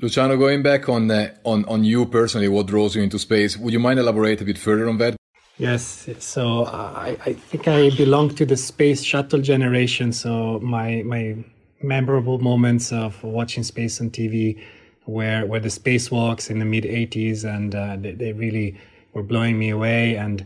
Luciano, 0.00 0.36
going 0.36 0.62
back 0.62 0.88
on, 0.88 1.10
uh, 1.10 1.34
on 1.44 1.64
on 1.64 1.82
you 1.82 2.06
personally, 2.06 2.48
what 2.48 2.66
draws 2.66 2.94
you 2.94 3.02
into 3.02 3.18
space? 3.18 3.56
Would 3.56 3.72
you 3.72 3.80
mind 3.80 3.98
elaborate 3.98 4.40
a 4.40 4.44
bit 4.44 4.58
further 4.58 4.88
on 4.88 4.98
that? 4.98 5.16
Yes, 5.58 6.08
so 6.20 6.62
uh, 6.62 6.92
I, 6.94 7.16
I 7.26 7.32
think 7.32 7.66
I 7.66 7.90
belong 7.90 8.32
to 8.36 8.46
the 8.46 8.56
space 8.56 9.02
shuttle 9.02 9.40
generation. 9.40 10.12
So 10.12 10.60
my 10.60 11.02
my 11.02 11.36
memorable 11.82 12.38
moments 12.38 12.92
of 12.92 13.22
watching 13.24 13.64
space 13.64 14.00
on 14.00 14.10
TV 14.10 14.60
where 15.08 15.46
where 15.46 15.60
the 15.60 15.68
spacewalks 15.68 16.50
in 16.50 16.58
the 16.58 16.64
mid 16.64 16.84
80s 16.84 17.44
and 17.44 17.74
uh, 17.74 17.96
they, 17.96 18.12
they, 18.12 18.32
really 18.32 18.78
were 19.14 19.22
blowing 19.22 19.58
me 19.58 19.70
away. 19.70 20.16
And 20.16 20.44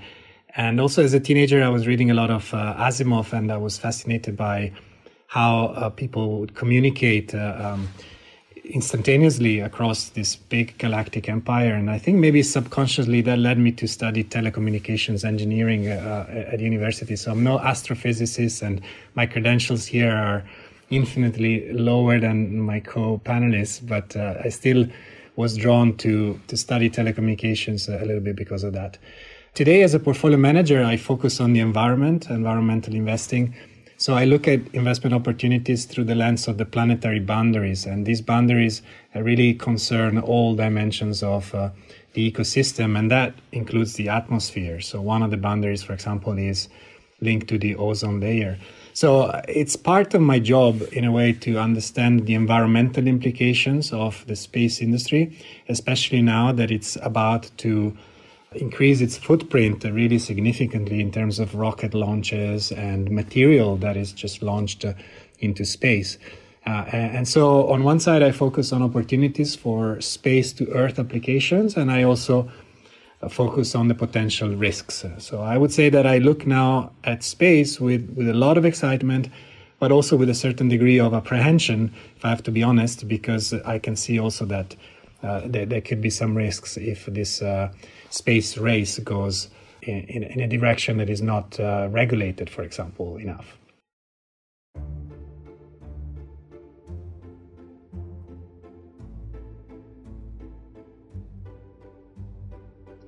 and 0.54 0.80
also 0.80 1.02
as 1.02 1.14
a 1.14 1.20
teenager 1.20 1.62
I 1.62 1.68
was 1.68 1.86
reading 1.86 2.10
a 2.10 2.14
lot 2.14 2.30
of 2.30 2.54
uh, 2.54 2.74
Asimov 2.78 3.32
and 3.32 3.50
I 3.50 3.56
was 3.56 3.76
fascinated 3.76 4.36
by 4.36 4.72
how 5.26 5.66
uh, 5.68 5.88
people 5.90 6.38
would 6.40 6.54
communicate 6.54 7.34
uh, 7.34 7.56
um, 7.58 7.88
instantaneously 8.64 9.58
across 9.58 10.10
this 10.10 10.36
big 10.36 10.78
galactic 10.78 11.28
empire. 11.28 11.74
And 11.74 11.90
I 11.90 11.98
think 11.98 12.18
maybe 12.18 12.42
subconsciously 12.42 13.20
that 13.22 13.38
led 13.38 13.58
me 13.58 13.72
to 13.72 13.88
study 13.88 14.22
telecommunications 14.22 15.24
engineering 15.24 15.88
uh, 15.88 16.26
at 16.52 16.60
university. 16.60 17.16
So 17.16 17.32
I'm 17.32 17.42
no 17.42 17.58
astrophysicist 17.58 18.62
and 18.62 18.80
my 19.14 19.26
credentials 19.26 19.86
here 19.86 20.12
are 20.12 20.44
infinitely 20.92 21.72
lower 21.72 22.20
than 22.20 22.60
my 22.60 22.78
co-panelists, 22.80 23.86
but 23.86 24.14
uh, 24.14 24.34
I 24.44 24.50
still 24.50 24.86
was 25.36 25.56
drawn 25.56 25.96
to 25.96 26.38
to 26.48 26.56
study 26.56 26.90
telecommunications 26.90 27.88
a 27.88 28.04
little 28.04 28.20
bit 28.20 28.36
because 28.36 28.62
of 28.62 28.74
that. 28.74 28.98
Today, 29.54 29.82
as 29.82 29.94
a 29.94 29.98
portfolio 29.98 30.38
manager, 30.38 30.84
I 30.84 30.96
focus 30.96 31.40
on 31.40 31.52
the 31.52 31.60
environment, 31.60 32.30
environmental 32.30 32.94
investing. 32.94 33.54
So 33.96 34.14
I 34.14 34.24
look 34.24 34.48
at 34.48 34.60
investment 34.72 35.14
opportunities 35.14 35.84
through 35.84 36.04
the 36.04 36.14
lens 36.14 36.48
of 36.48 36.58
the 36.58 36.64
planetary 36.64 37.20
boundaries, 37.20 37.86
and 37.86 38.04
these 38.04 38.20
boundaries 38.20 38.82
really 39.14 39.54
concern 39.54 40.18
all 40.18 40.54
dimensions 40.56 41.22
of 41.22 41.54
uh, 41.54 41.70
the 42.14 42.30
ecosystem, 42.30 42.98
and 42.98 43.10
that 43.10 43.34
includes 43.52 43.94
the 43.94 44.08
atmosphere. 44.08 44.80
So 44.80 45.00
one 45.00 45.22
of 45.22 45.30
the 45.30 45.36
boundaries, 45.36 45.82
for 45.82 45.92
example, 45.92 46.36
is 46.36 46.68
linked 47.20 47.48
to 47.48 47.58
the 47.58 47.76
ozone 47.76 48.20
layer. 48.20 48.58
So 48.94 49.22
uh, 49.22 49.42
it's 49.48 49.74
part 49.74 50.12
of 50.14 50.20
my 50.20 50.38
job, 50.38 50.82
in 50.92 51.04
a 51.04 51.12
way, 51.12 51.32
to 51.32 51.58
understand 51.58 52.26
the 52.26 52.34
environmental 52.34 53.06
implications 53.06 53.92
of 53.92 54.24
the 54.26 54.36
space 54.36 54.80
industry, 54.80 55.38
especially 55.68 56.20
now 56.20 56.52
that 56.52 56.70
it's 56.70 56.96
about 57.02 57.50
to 57.58 57.96
increase 58.54 59.00
its 59.00 59.16
footprint 59.16 59.82
really 59.84 60.18
significantly 60.18 61.00
in 61.00 61.10
terms 61.10 61.38
of 61.38 61.54
rocket 61.54 61.94
launches 61.94 62.70
and 62.72 63.10
material 63.10 63.76
that 63.78 63.96
is 63.96 64.12
just 64.12 64.42
launched 64.42 64.84
uh, 64.84 64.92
into 65.38 65.64
space. 65.64 66.18
Uh, 66.66 66.84
and 66.92 67.26
so, 67.26 67.68
on 67.70 67.82
one 67.82 67.98
side, 67.98 68.22
I 68.22 68.30
focus 68.30 68.72
on 68.72 68.82
opportunities 68.82 69.56
for 69.56 70.00
space 70.00 70.52
to 70.52 70.70
Earth 70.70 70.98
applications, 70.98 71.76
and 71.76 71.90
I 71.90 72.04
also 72.04 72.48
focus 73.28 73.74
on 73.74 73.88
the 73.88 73.94
potential 73.94 74.54
risks. 74.54 75.04
So, 75.18 75.40
I 75.42 75.56
would 75.56 75.72
say 75.72 75.88
that 75.90 76.06
I 76.06 76.18
look 76.18 76.46
now 76.46 76.90
at 77.04 77.22
space 77.22 77.80
with, 77.80 78.10
with 78.16 78.28
a 78.28 78.34
lot 78.34 78.58
of 78.58 78.64
excitement, 78.64 79.28
but 79.78 79.92
also 79.92 80.16
with 80.16 80.28
a 80.28 80.34
certain 80.34 80.68
degree 80.68 80.98
of 80.98 81.14
apprehension, 81.14 81.92
if 82.16 82.24
I 82.24 82.30
have 82.30 82.42
to 82.44 82.50
be 82.50 82.62
honest, 82.62 83.08
because 83.08 83.52
I 83.52 83.78
can 83.78 83.96
see 83.96 84.18
also 84.18 84.44
that 84.46 84.76
uh, 85.22 85.42
there, 85.44 85.66
there, 85.66 85.80
could 85.80 86.00
be 86.00 86.10
some 86.10 86.36
risks 86.36 86.76
if 86.76 87.06
this 87.06 87.42
uh, 87.42 87.72
space 88.10 88.58
race 88.58 88.98
goes 88.98 89.48
in, 89.82 90.00
in, 90.04 90.22
in, 90.24 90.40
a 90.40 90.48
direction 90.48 90.96
that 90.98 91.08
is 91.08 91.22
not 91.22 91.58
uh, 91.60 91.88
regulated, 91.90 92.50
for 92.50 92.62
example, 92.62 93.16
enough. 93.18 93.56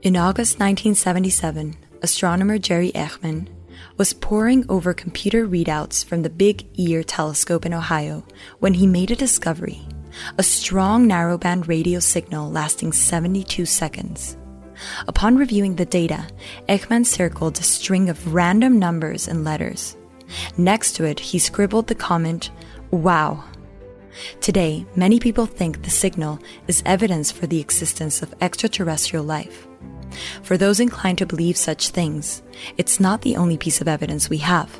In 0.04 0.18
August 0.18 0.60
1977, 0.60 1.74
astronomer 2.02 2.58
Jerry 2.58 2.92
Ehman 2.92 3.48
was 3.96 4.12
poring 4.12 4.66
over 4.68 4.92
computer 4.92 5.48
readouts 5.48 6.04
from 6.04 6.20
the 6.20 6.28
Big 6.28 6.66
Ear 6.74 7.02
telescope 7.02 7.64
in 7.64 7.72
Ohio 7.72 8.22
when 8.58 8.74
he 8.74 8.86
made 8.86 9.10
a 9.10 9.16
discovery 9.16 9.80
a 10.36 10.42
strong 10.42 11.08
narrowband 11.08 11.68
radio 11.68 12.00
signal 12.00 12.50
lasting 12.50 12.92
72 12.92 13.64
seconds. 13.64 14.36
Upon 15.08 15.38
reviewing 15.38 15.76
the 15.76 15.86
data, 15.86 16.28
Ehman 16.68 17.06
circled 17.06 17.58
a 17.58 17.62
string 17.62 18.10
of 18.10 18.34
random 18.34 18.78
numbers 18.78 19.26
and 19.26 19.42
letters. 19.42 19.96
Next 20.58 20.96
to 20.96 21.04
it, 21.04 21.18
he 21.18 21.38
scribbled 21.38 21.86
the 21.86 21.94
comment, 21.94 22.50
Wow. 22.90 23.42
Today, 24.42 24.84
many 24.96 25.18
people 25.18 25.46
think 25.46 25.82
the 25.82 25.88
signal 25.88 26.40
is 26.68 26.82
evidence 26.84 27.32
for 27.32 27.46
the 27.46 27.58
existence 27.58 28.20
of 28.20 28.34
extraterrestrial 28.42 29.24
life. 29.24 29.66
For 30.42 30.56
those 30.56 30.80
inclined 30.80 31.18
to 31.18 31.26
believe 31.26 31.56
such 31.56 31.88
things, 31.88 32.42
it's 32.76 33.00
not 33.00 33.22
the 33.22 33.36
only 33.36 33.56
piece 33.56 33.80
of 33.80 33.88
evidence 33.88 34.28
we 34.28 34.38
have. 34.38 34.70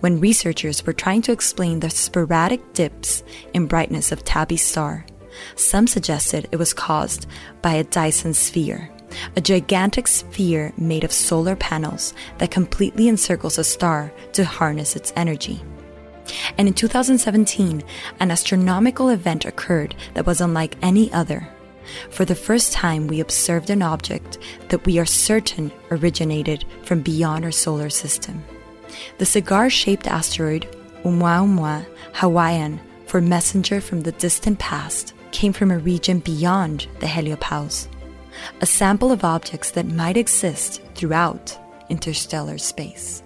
When 0.00 0.20
researchers 0.20 0.84
were 0.84 0.92
trying 0.92 1.22
to 1.22 1.32
explain 1.32 1.80
the 1.80 1.90
sporadic 1.90 2.72
dips 2.72 3.22
in 3.54 3.66
brightness 3.66 4.12
of 4.12 4.24
Tabby's 4.24 4.62
star, 4.62 5.06
some 5.56 5.86
suggested 5.86 6.48
it 6.50 6.56
was 6.56 6.74
caused 6.74 7.26
by 7.62 7.74
a 7.74 7.84
Dyson 7.84 8.34
sphere, 8.34 8.90
a 9.36 9.40
gigantic 9.40 10.08
sphere 10.08 10.72
made 10.76 11.04
of 11.04 11.12
solar 11.12 11.56
panels 11.56 12.14
that 12.38 12.50
completely 12.50 13.08
encircles 13.08 13.58
a 13.58 13.64
star 13.64 14.12
to 14.32 14.44
harness 14.44 14.96
its 14.96 15.12
energy. 15.16 15.62
And 16.58 16.68
in 16.68 16.74
2017, 16.74 17.82
an 18.20 18.30
astronomical 18.30 19.08
event 19.08 19.44
occurred 19.44 19.94
that 20.14 20.26
was 20.26 20.40
unlike 20.40 20.76
any 20.82 21.12
other. 21.12 21.48
For 22.10 22.24
the 22.24 22.34
first 22.34 22.72
time, 22.72 23.06
we 23.06 23.20
observed 23.20 23.70
an 23.70 23.82
object 23.82 24.38
that 24.68 24.84
we 24.86 24.98
are 24.98 25.06
certain 25.06 25.72
originated 25.90 26.64
from 26.84 27.00
beyond 27.00 27.44
our 27.44 27.52
solar 27.52 27.90
system. 27.90 28.44
The 29.18 29.26
cigar 29.26 29.70
shaped 29.70 30.06
asteroid, 30.06 30.66
Oumuamua 31.04 31.86
Hawaiian, 32.14 32.80
for 33.06 33.20
messenger 33.20 33.80
from 33.80 34.02
the 34.02 34.12
distant 34.12 34.58
past, 34.58 35.14
came 35.32 35.52
from 35.52 35.70
a 35.70 35.78
region 35.78 36.20
beyond 36.20 36.86
the 37.00 37.06
heliopause, 37.06 37.88
a 38.60 38.66
sample 38.66 39.12
of 39.12 39.24
objects 39.24 39.70
that 39.72 39.86
might 39.86 40.16
exist 40.16 40.82
throughout 40.94 41.56
interstellar 41.88 42.58
space. 42.58 43.22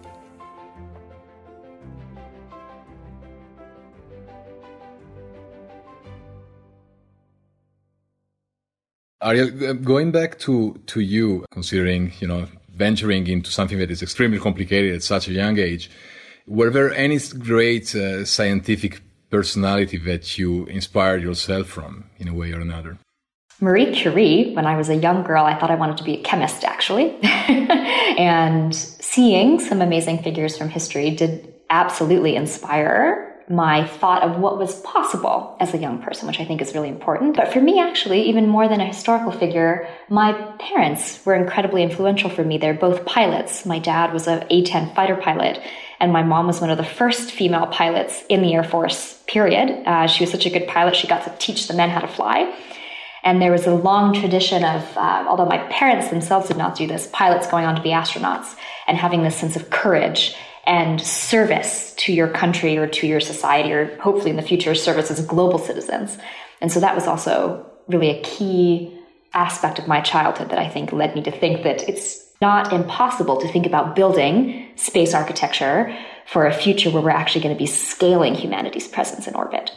Ariel, 9.24 9.70
uh, 9.70 9.72
going 9.72 10.12
back 10.12 10.38
to, 10.40 10.78
to 10.86 11.00
you, 11.00 11.46
considering, 11.50 12.12
you 12.20 12.28
know, 12.28 12.46
venturing 12.74 13.26
into 13.26 13.50
something 13.50 13.78
that 13.78 13.90
is 13.90 14.02
extremely 14.02 14.38
complicated 14.38 14.94
at 14.94 15.02
such 15.02 15.28
a 15.28 15.32
young 15.32 15.58
age, 15.58 15.90
were 16.46 16.70
there 16.70 16.92
any 16.94 17.18
great 17.38 17.94
uh, 17.94 18.24
scientific 18.24 19.00
personality 19.30 19.96
that 19.98 20.36
you 20.38 20.66
inspired 20.66 21.22
yourself 21.22 21.68
from 21.68 22.10
in 22.18 22.28
a 22.28 22.34
way 22.34 22.52
or 22.52 22.60
another? 22.60 22.98
Marie 23.60 23.94
Curie, 23.94 24.52
when 24.52 24.66
I 24.66 24.76
was 24.76 24.90
a 24.90 24.96
young 24.96 25.22
girl, 25.22 25.44
I 25.44 25.58
thought 25.58 25.70
I 25.70 25.76
wanted 25.76 25.96
to 25.98 26.04
be 26.04 26.18
a 26.18 26.22
chemist 26.22 26.64
actually. 26.64 27.16
and 27.22 28.74
seeing 28.74 29.58
some 29.58 29.80
amazing 29.80 30.22
figures 30.22 30.58
from 30.58 30.68
history 30.68 31.10
did 31.10 31.54
absolutely 31.70 32.36
inspire 32.36 33.33
my 33.48 33.86
thought 33.86 34.22
of 34.22 34.38
what 34.38 34.58
was 34.58 34.80
possible 34.80 35.56
as 35.60 35.74
a 35.74 35.78
young 35.78 36.00
person, 36.00 36.26
which 36.26 36.40
I 36.40 36.44
think 36.44 36.62
is 36.62 36.74
really 36.74 36.88
important. 36.88 37.36
But 37.36 37.52
for 37.52 37.60
me, 37.60 37.78
actually, 37.78 38.22
even 38.22 38.48
more 38.48 38.68
than 38.68 38.80
a 38.80 38.86
historical 38.86 39.32
figure, 39.32 39.86
my 40.08 40.32
parents 40.58 41.24
were 41.26 41.34
incredibly 41.34 41.82
influential 41.82 42.30
for 42.30 42.42
me. 42.42 42.56
They're 42.56 42.72
both 42.72 43.04
pilots. 43.04 43.66
My 43.66 43.78
dad 43.78 44.12
was 44.12 44.26
a 44.26 44.46
A-10 44.50 44.94
fighter 44.94 45.16
pilot, 45.16 45.60
and 46.00 46.12
my 46.12 46.22
mom 46.22 46.46
was 46.46 46.60
one 46.60 46.70
of 46.70 46.78
the 46.78 46.84
first 46.84 47.30
female 47.32 47.66
pilots 47.66 48.24
in 48.30 48.40
the 48.40 48.54
Air 48.54 48.64
Force, 48.64 49.22
period. 49.26 49.82
Uh, 49.86 50.06
she 50.06 50.22
was 50.22 50.30
such 50.30 50.46
a 50.46 50.50
good 50.50 50.66
pilot, 50.66 50.96
she 50.96 51.06
got 51.06 51.24
to 51.24 51.34
teach 51.38 51.68
the 51.68 51.74
men 51.74 51.90
how 51.90 52.00
to 52.00 52.08
fly. 52.08 52.54
And 53.24 53.40
there 53.40 53.52
was 53.52 53.66
a 53.66 53.74
long 53.74 54.14
tradition 54.14 54.64
of, 54.64 54.96
uh, 54.96 55.24
although 55.28 55.46
my 55.46 55.58
parents 55.68 56.08
themselves 56.08 56.48
did 56.48 56.58
not 56.58 56.76
do 56.76 56.86
this, 56.86 57.08
pilots 57.12 57.46
going 57.46 57.64
on 57.64 57.74
to 57.74 57.82
be 57.82 57.88
astronauts 57.88 58.54
and 58.86 58.98
having 58.98 59.22
this 59.22 59.36
sense 59.36 59.56
of 59.56 59.70
courage 59.70 60.34
and 60.66 61.00
service 61.00 61.94
to 61.98 62.12
your 62.12 62.28
country 62.28 62.76
or 62.76 62.86
to 62.86 63.06
your 63.06 63.20
society, 63.20 63.72
or 63.72 63.96
hopefully 63.98 64.30
in 64.30 64.36
the 64.36 64.42
future, 64.42 64.74
service 64.74 65.10
as 65.10 65.24
global 65.24 65.58
citizens. 65.58 66.18
And 66.60 66.72
so 66.72 66.80
that 66.80 66.94
was 66.94 67.06
also 67.06 67.70
really 67.88 68.10
a 68.10 68.22
key 68.22 68.98
aspect 69.34 69.78
of 69.78 69.88
my 69.88 70.00
childhood 70.00 70.50
that 70.50 70.58
I 70.58 70.68
think 70.68 70.92
led 70.92 71.14
me 71.14 71.22
to 71.22 71.30
think 71.30 71.64
that 71.64 71.88
it's 71.88 72.24
not 72.40 72.72
impossible 72.72 73.36
to 73.40 73.48
think 73.48 73.66
about 73.66 73.96
building 73.96 74.68
space 74.76 75.14
architecture 75.14 75.96
for 76.26 76.46
a 76.46 76.52
future 76.52 76.90
where 76.90 77.02
we're 77.02 77.10
actually 77.10 77.42
going 77.42 77.54
to 77.54 77.58
be 77.58 77.66
scaling 77.66 78.34
humanity's 78.34 78.88
presence 78.88 79.26
in 79.26 79.34
orbit. 79.34 79.70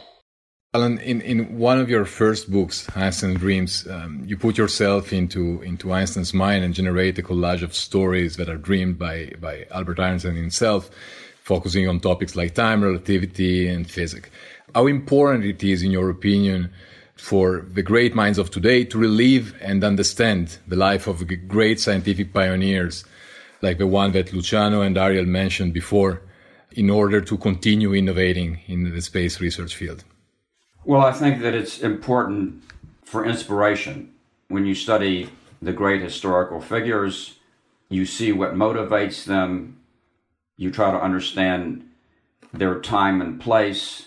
Alan, 0.74 0.98
in, 0.98 1.22
in 1.22 1.58
one 1.58 1.80
of 1.80 1.88
your 1.88 2.04
first 2.04 2.52
books, 2.52 2.86
Einstein 2.94 3.32
Dreams, 3.36 3.88
um, 3.88 4.22
you 4.26 4.36
put 4.36 4.58
yourself 4.58 5.14
into, 5.14 5.62
into 5.62 5.90
Einstein's 5.90 6.34
mind 6.34 6.62
and 6.62 6.74
generate 6.74 7.18
a 7.18 7.22
collage 7.22 7.62
of 7.62 7.74
stories 7.74 8.36
that 8.36 8.50
are 8.50 8.58
dreamed 8.58 8.98
by, 8.98 9.32
by 9.40 9.64
Albert 9.70 9.98
Einstein 9.98 10.34
himself, 10.34 10.90
focusing 11.42 11.88
on 11.88 12.00
topics 12.00 12.36
like 12.36 12.54
time, 12.54 12.84
relativity, 12.84 13.66
and 13.66 13.90
physics. 13.90 14.28
How 14.74 14.86
important 14.88 15.46
it 15.46 15.64
is, 15.64 15.82
in 15.82 15.90
your 15.90 16.10
opinion, 16.10 16.70
for 17.16 17.64
the 17.72 17.82
great 17.82 18.14
minds 18.14 18.36
of 18.36 18.50
today 18.50 18.84
to 18.84 18.98
relive 18.98 19.56
and 19.62 19.82
understand 19.82 20.58
the 20.66 20.76
life 20.76 21.06
of 21.06 21.26
great 21.48 21.80
scientific 21.80 22.34
pioneers 22.34 23.06
like 23.62 23.78
the 23.78 23.86
one 23.86 24.12
that 24.12 24.34
Luciano 24.34 24.82
and 24.82 24.98
Ariel 24.98 25.24
mentioned 25.24 25.72
before 25.72 26.20
in 26.72 26.90
order 26.90 27.22
to 27.22 27.38
continue 27.38 27.94
innovating 27.94 28.60
in 28.66 28.94
the 28.94 29.00
space 29.00 29.40
research 29.40 29.74
field? 29.74 30.04
Well, 30.88 31.02
I 31.02 31.12
think 31.12 31.42
that 31.42 31.54
it's 31.54 31.80
important 31.80 32.62
for 33.04 33.26
inspiration. 33.26 34.14
When 34.48 34.64
you 34.64 34.74
study 34.74 35.28
the 35.60 35.74
great 35.74 36.00
historical 36.00 36.62
figures, 36.62 37.34
you 37.90 38.06
see 38.06 38.32
what 38.32 38.54
motivates 38.54 39.26
them, 39.26 39.80
you 40.56 40.70
try 40.70 40.90
to 40.90 40.98
understand 40.98 41.86
their 42.54 42.80
time 42.80 43.20
and 43.20 43.38
place. 43.38 44.06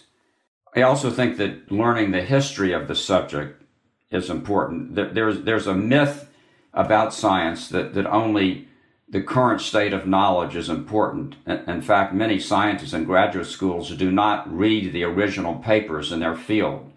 I 0.75 0.81
also 0.81 1.11
think 1.11 1.37
that 1.37 1.71
learning 1.71 2.09
the 2.09 2.23
history 2.23 2.73
of 2.73 2.87
the 2.87 2.95
subject 2.95 3.61
is 4.09 4.31
important. 4.31 4.95
There's, 4.95 5.43
there's 5.43 5.67
a 5.67 5.75
myth 5.75 6.31
about 6.73 7.13
science 7.13 7.67
that, 7.67 7.93
that 7.93 8.07
only 8.07 8.69
the 9.11 9.21
current 9.21 9.59
state 9.59 9.91
of 9.91 10.07
knowledge 10.07 10.55
is 10.55 10.69
important. 10.69 11.35
In 11.45 11.81
fact, 11.81 12.13
many 12.13 12.39
scientists 12.39 12.93
in 12.93 13.03
graduate 13.03 13.47
schools 13.47 13.93
do 13.95 14.09
not 14.09 14.51
read 14.51 14.93
the 14.93 15.03
original 15.03 15.55
papers 15.55 16.13
in 16.13 16.21
their 16.21 16.35
field 16.35 16.89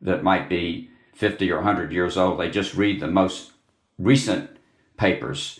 that 0.00 0.22
might 0.22 0.48
be 0.48 0.90
50 1.14 1.50
or 1.50 1.56
100 1.56 1.90
years 1.90 2.16
old. 2.16 2.38
They 2.38 2.50
just 2.50 2.74
read 2.74 3.00
the 3.00 3.08
most 3.08 3.50
recent 3.98 4.50
papers. 4.96 5.58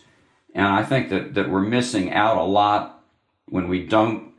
And 0.55 0.69
I 0.69 0.85
think 0.85 1.09
that, 1.09 1.35
that 1.35 1.51
we're 1.51 1.61
missing 1.61 2.13
out 2.13 2.37
a 2.37 2.45
lot 2.45 3.03
when 3.49 3.67
we 3.69 3.85
don't 3.85 4.33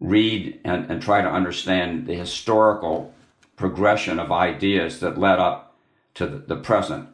read 0.00 0.58
and, 0.64 0.90
and 0.90 1.02
try 1.02 1.20
to 1.20 1.28
understand 1.28 2.06
the 2.06 2.14
historical 2.14 3.12
progression 3.56 4.18
of 4.18 4.32
ideas 4.32 5.00
that 5.00 5.18
led 5.18 5.38
up 5.38 5.76
to 6.14 6.26
the, 6.26 6.38
the 6.38 6.56
present 6.56 7.10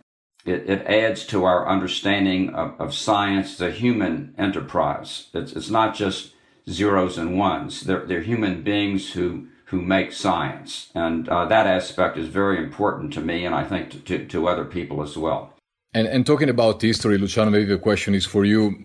it, 0.47 0.69
it 0.69 0.87
adds 0.87 1.27
to 1.27 1.45
our 1.45 1.69
understanding 1.69 2.55
of, 2.55 2.81
of 2.81 2.95
science 2.95 3.59
the 3.59 3.71
human 3.71 4.35
enterprise. 4.39 5.29
It's, 5.35 5.53
it's 5.53 5.71
not 5.71 5.95
just 5.95 6.33
zeros 6.69 7.19
and 7.19 7.39
ones. 7.39 7.83
They're, 7.83 8.07
they're 8.07 8.23
human 8.23 8.63
beings 8.63 9.13
who, 9.13 9.49
who 9.67 9.83
make 9.83 10.13
science. 10.13 10.91
And 10.95 11.29
uh, 11.29 11.47
that 11.47 11.67
aspect 11.67 12.17
is 12.17 12.29
very 12.29 12.59
important 12.59 13.13
to 13.15 13.21
me 13.21 13.45
and 13.45 13.55
I 13.55 13.65
think 13.65 13.91
to, 13.91 13.99
to, 14.01 14.27
to 14.27 14.49
other 14.49 14.65
people 14.65 15.03
as 15.03 15.17
well. 15.17 15.53
And, 15.93 16.07
and 16.07 16.27
talking 16.27 16.49
about 16.49 16.83
history, 16.83 17.19
Luciano, 17.19 17.51
maybe 17.51 17.65
the 17.65 17.79
question 17.79 18.15
is 18.15 18.27
for 18.27 18.45
you. 18.45 18.85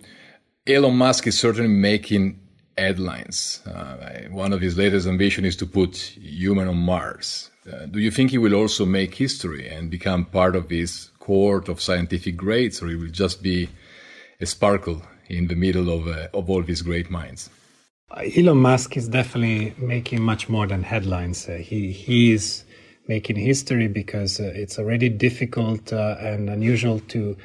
Elon 0.67 0.95
Musk 0.95 1.27
is 1.27 1.39
certainly 1.39 1.67
making 1.69 2.39
headlines. 2.77 3.61
Uh, 3.65 4.27
one 4.29 4.53
of 4.53 4.61
his 4.61 4.77
latest 4.77 5.07
ambitions 5.07 5.47
is 5.47 5.55
to 5.57 5.65
put 5.65 5.97
human 5.97 6.67
on 6.67 6.77
Mars. 6.77 7.51
Uh, 7.71 7.85
do 7.85 7.99
you 7.99 8.09
think 8.09 8.31
he 8.31 8.37
will 8.37 8.55
also 8.55 8.85
make 8.85 9.13
history 9.15 9.67
and 9.67 9.91
become 9.91 10.25
part 10.25 10.55
of 10.55 10.69
this 10.69 11.10
court 11.21 11.69
of 11.69 11.79
scientific 11.79 12.35
greats, 12.35 12.81
or 12.81 12.87
he 12.89 12.95
will 12.95 13.15
just 13.23 13.41
be 13.41 13.69
a 14.41 14.45
sparkle 14.45 15.01
in 15.29 15.47
the 15.47 15.55
middle 15.55 15.89
of, 15.89 16.07
uh, 16.07 16.27
of 16.33 16.49
all 16.49 16.63
these 16.63 16.81
great 16.81 17.09
minds? 17.09 17.49
Elon 18.37 18.57
Musk 18.57 18.97
is 18.97 19.07
definitely 19.07 19.73
making 19.77 20.21
much 20.21 20.49
more 20.49 20.67
than 20.67 20.83
headlines. 20.83 21.47
Uh, 21.47 21.53
he 21.53 21.93
he 21.93 22.33
is 22.33 22.65
making 23.07 23.37
history 23.37 23.87
because 23.87 24.39
uh, 24.39 24.51
it's 24.53 24.77
already 24.77 25.09
difficult 25.09 25.93
uh, 25.93 26.17
and 26.19 26.49
unusual 26.49 26.99
to 26.99 27.37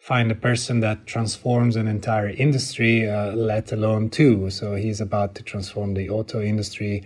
find 0.00 0.30
a 0.30 0.34
person 0.34 0.80
that 0.80 1.06
transforms 1.06 1.76
an 1.76 1.86
entire 1.86 2.30
industry, 2.30 3.08
uh, 3.08 3.32
let 3.32 3.70
alone 3.72 4.08
two. 4.08 4.48
So 4.48 4.74
he's 4.74 5.00
about 5.00 5.34
to 5.36 5.42
transform 5.42 5.94
the 5.94 6.08
auto 6.08 6.40
industry 6.40 7.04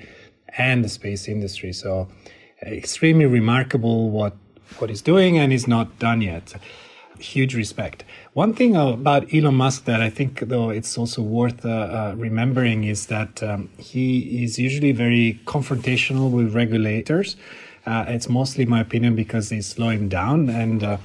and 0.56 0.84
the 0.84 0.88
space 0.88 1.26
industry. 1.26 1.72
So 1.72 2.08
extremely 2.62 3.26
remarkable 3.26 4.10
what 4.10 4.36
what 4.78 4.90
he's 4.90 5.02
doing, 5.02 5.38
and 5.38 5.52
he's 5.52 5.68
not 5.68 5.98
done 5.98 6.22
yet. 6.22 6.54
Huge 7.18 7.54
respect. 7.54 8.04
One 8.32 8.52
thing 8.54 8.74
about 8.74 9.32
Elon 9.32 9.54
Musk 9.54 9.84
that 9.84 10.00
I 10.00 10.10
think, 10.10 10.40
though, 10.40 10.70
it's 10.70 10.96
also 10.98 11.22
worth 11.22 11.64
uh, 11.64 11.68
uh, 11.68 12.14
remembering 12.16 12.84
is 12.84 13.06
that 13.06 13.42
um, 13.42 13.68
he 13.78 14.42
is 14.42 14.58
usually 14.58 14.92
very 14.92 15.40
confrontational 15.44 16.30
with 16.30 16.54
regulators. 16.54 17.36
Uh, 17.84 18.04
it's 18.08 18.28
mostly 18.28 18.64
my 18.64 18.80
opinion 18.80 19.14
because 19.14 19.48
they 19.50 19.60
slow 19.60 19.90
him 19.90 20.08
down 20.08 20.48
and 20.48 20.82
uh, 20.84 20.96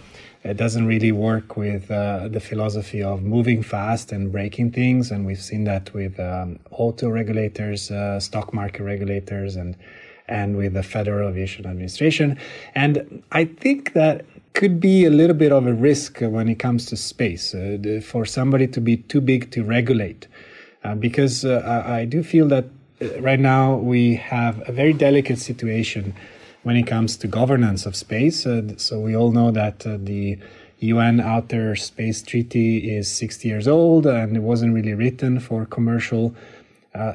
it 0.43 0.57
doesn't 0.57 0.85
really 0.85 1.11
work 1.11 1.57
with 1.57 1.89
uh, 1.91 2.27
the 2.29 2.39
philosophy 2.39 3.03
of 3.03 3.23
moving 3.23 3.63
fast 3.63 4.11
and 4.11 4.31
breaking 4.31 4.71
things. 4.71 5.11
And 5.11 5.25
we've 5.25 5.41
seen 5.41 5.65
that 5.65 5.93
with 5.93 6.19
um, 6.19 6.59
auto 6.71 7.09
regulators, 7.09 7.91
uh, 7.91 8.19
stock 8.19 8.53
market 8.53 8.83
regulators, 8.83 9.55
and 9.55 9.75
and 10.27 10.57
with 10.57 10.73
the 10.73 10.83
Federal 10.83 11.29
Aviation 11.29 11.65
Administration. 11.65 12.37
And 12.75 13.23
I 13.31 13.45
think 13.45 13.93
that 13.93 14.25
could 14.53 14.79
be 14.79 15.05
a 15.05 15.09
little 15.09 15.35
bit 15.35 15.51
of 15.51 15.67
a 15.67 15.73
risk 15.73 16.19
when 16.19 16.49
it 16.49 16.55
comes 16.55 16.87
to 16.87 16.97
space 16.97 17.53
uh, 17.53 18.01
for 18.03 18.25
somebody 18.25 18.67
to 18.67 18.81
be 18.81 18.97
too 18.97 19.21
big 19.21 19.51
to 19.51 19.63
regulate. 19.63 20.27
Uh, 20.83 20.95
because 20.95 21.43
uh, 21.43 21.83
I, 21.87 21.99
I, 21.99 22.05
do 22.05 22.23
feel 22.23 22.47
that 22.47 22.65
uh, 23.01 23.19
right 23.19 23.39
now 23.39 23.75
we 23.75 24.15
have 24.15 24.63
a 24.69 24.71
very 24.71 24.93
delicate 24.93 25.37
situation 25.37 26.15
when 26.63 26.75
it 26.75 26.87
comes 26.87 27.17
to 27.17 27.27
governance 27.27 27.85
of 27.85 27.95
space. 27.95 28.45
Uh, 28.45 28.61
so 28.77 28.99
we 28.99 29.15
all 29.15 29.31
know 29.31 29.51
that 29.51 29.85
uh, 29.85 29.97
the 29.99 30.37
UN 30.79 31.19
Outer 31.19 31.75
Space 31.75 32.21
Treaty 32.21 32.95
is 32.95 33.11
60 33.11 33.47
years 33.47 33.67
old 33.67 34.05
and 34.07 34.37
it 34.37 34.41
wasn't 34.41 34.73
really 34.73 34.93
written 34.93 35.39
for 35.39 35.65
commercial 35.65 36.33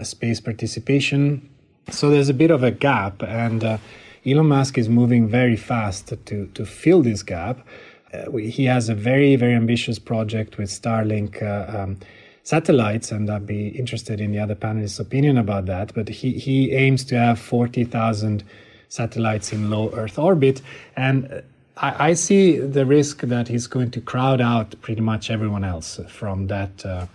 space 0.02 0.40
participation. 0.40 1.49
So 1.90 2.10
there's 2.10 2.28
a 2.28 2.34
bit 2.34 2.50
of 2.50 2.62
a 2.62 2.70
gap, 2.70 3.22
and 3.22 3.64
uh, 3.64 3.78
Elon 4.24 4.46
Musk 4.46 4.78
is 4.78 4.88
moving 4.88 5.28
very 5.28 5.56
fast 5.56 6.12
to, 6.26 6.46
to 6.46 6.64
fill 6.64 7.02
this 7.02 7.22
gap. 7.22 7.66
Uh, 8.12 8.30
he 8.36 8.64
has 8.66 8.88
a 8.88 8.94
very, 8.94 9.36
very 9.36 9.54
ambitious 9.54 9.98
project 9.98 10.58
with 10.58 10.70
Starlink 10.70 11.42
uh, 11.42 11.76
um, 11.76 11.98
satellites, 12.44 13.10
and 13.10 13.28
I'd 13.30 13.46
be 13.46 13.68
interested 13.68 14.20
in 14.20 14.32
the 14.32 14.38
other 14.38 14.54
panelists' 14.54 15.00
opinion 15.00 15.38
about 15.38 15.66
that. 15.66 15.92
But 15.94 16.08
he, 16.08 16.32
he 16.32 16.72
aims 16.72 17.04
to 17.06 17.18
have 17.18 17.38
40,000 17.38 18.44
satellites 18.88 19.52
in 19.52 19.70
low 19.70 19.90
Earth 19.94 20.18
orbit, 20.18 20.62
and 20.96 21.42
I, 21.76 22.08
I, 22.08 22.14
see 22.14 22.58
the 22.58 22.84
risk 22.84 23.22
that 23.22 23.48
he's 23.48 23.66
going 23.66 23.90
to 23.92 24.00
crowd 24.00 24.40
out 24.40 24.74
pretty 24.82 25.00
much 25.00 25.30
everyone 25.30 25.64
else 25.64 25.98
from 26.08 26.48
that 26.48 26.84
uh, 26.84 27.06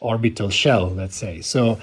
orbital 0.00 0.50
shell, 0.50 0.90
let's 0.90 1.16
say. 1.16 1.40
So 1.40 1.78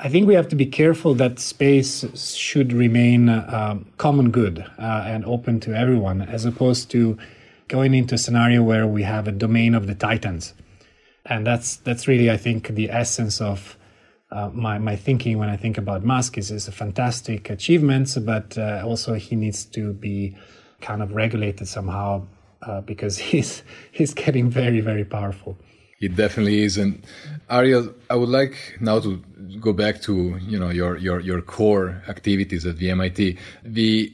I 0.00 0.08
think 0.08 0.26
we 0.26 0.34
have 0.34 0.48
to 0.48 0.56
be 0.56 0.66
careful 0.66 1.14
that 1.14 1.38
space 1.38 2.04
should 2.36 2.72
remain 2.72 3.28
um, 3.28 3.86
common 3.96 4.30
good 4.32 4.58
uh, 4.78 5.04
and 5.06 5.24
open 5.24 5.60
to 5.60 5.74
everyone, 5.74 6.20
as 6.20 6.44
opposed 6.44 6.90
to 6.90 7.16
going 7.68 7.94
into 7.94 8.16
a 8.16 8.18
scenario 8.18 8.62
where 8.62 8.86
we 8.86 9.04
have 9.04 9.28
a 9.28 9.32
domain 9.32 9.74
of 9.74 9.86
the 9.86 9.94
titans. 9.94 10.52
And 11.24 11.46
that's 11.46 11.76
that's 11.76 12.08
really, 12.08 12.28
I 12.30 12.36
think, 12.36 12.68
the 12.68 12.90
essence 12.90 13.40
of 13.40 13.78
uh, 14.32 14.50
my 14.52 14.78
my 14.78 14.96
thinking 14.96 15.38
when 15.38 15.48
I 15.48 15.56
think 15.56 15.78
about 15.78 16.04
Musk 16.04 16.36
is 16.38 16.50
is 16.50 16.66
a 16.66 16.72
fantastic 16.72 17.48
achievements, 17.48 18.18
but 18.18 18.58
uh, 18.58 18.82
also 18.84 19.14
he 19.14 19.36
needs 19.36 19.64
to 19.66 19.92
be 19.92 20.36
kind 20.80 21.02
of 21.02 21.14
regulated 21.14 21.68
somehow 21.68 22.26
uh, 22.62 22.80
because 22.80 23.16
he's 23.30 23.62
he's 23.92 24.12
getting 24.12 24.50
very 24.50 24.80
very 24.80 25.04
powerful. 25.04 25.56
It 26.00 26.16
definitely 26.16 26.64
is. 26.64 26.76
And 26.76 27.02
Ariel, 27.48 27.94
I 28.10 28.16
would 28.16 28.28
like 28.28 28.76
now 28.80 29.00
to 29.00 29.22
go 29.60 29.72
back 29.72 30.00
to 30.02 30.38
you 30.46 30.58
know 30.58 30.70
your 30.70 30.96
your 30.98 31.20
your 31.20 31.40
core 31.40 32.02
activities 32.08 32.66
at 32.66 32.78
the 32.78 32.90
MIT. 32.90 33.38
The 33.64 34.12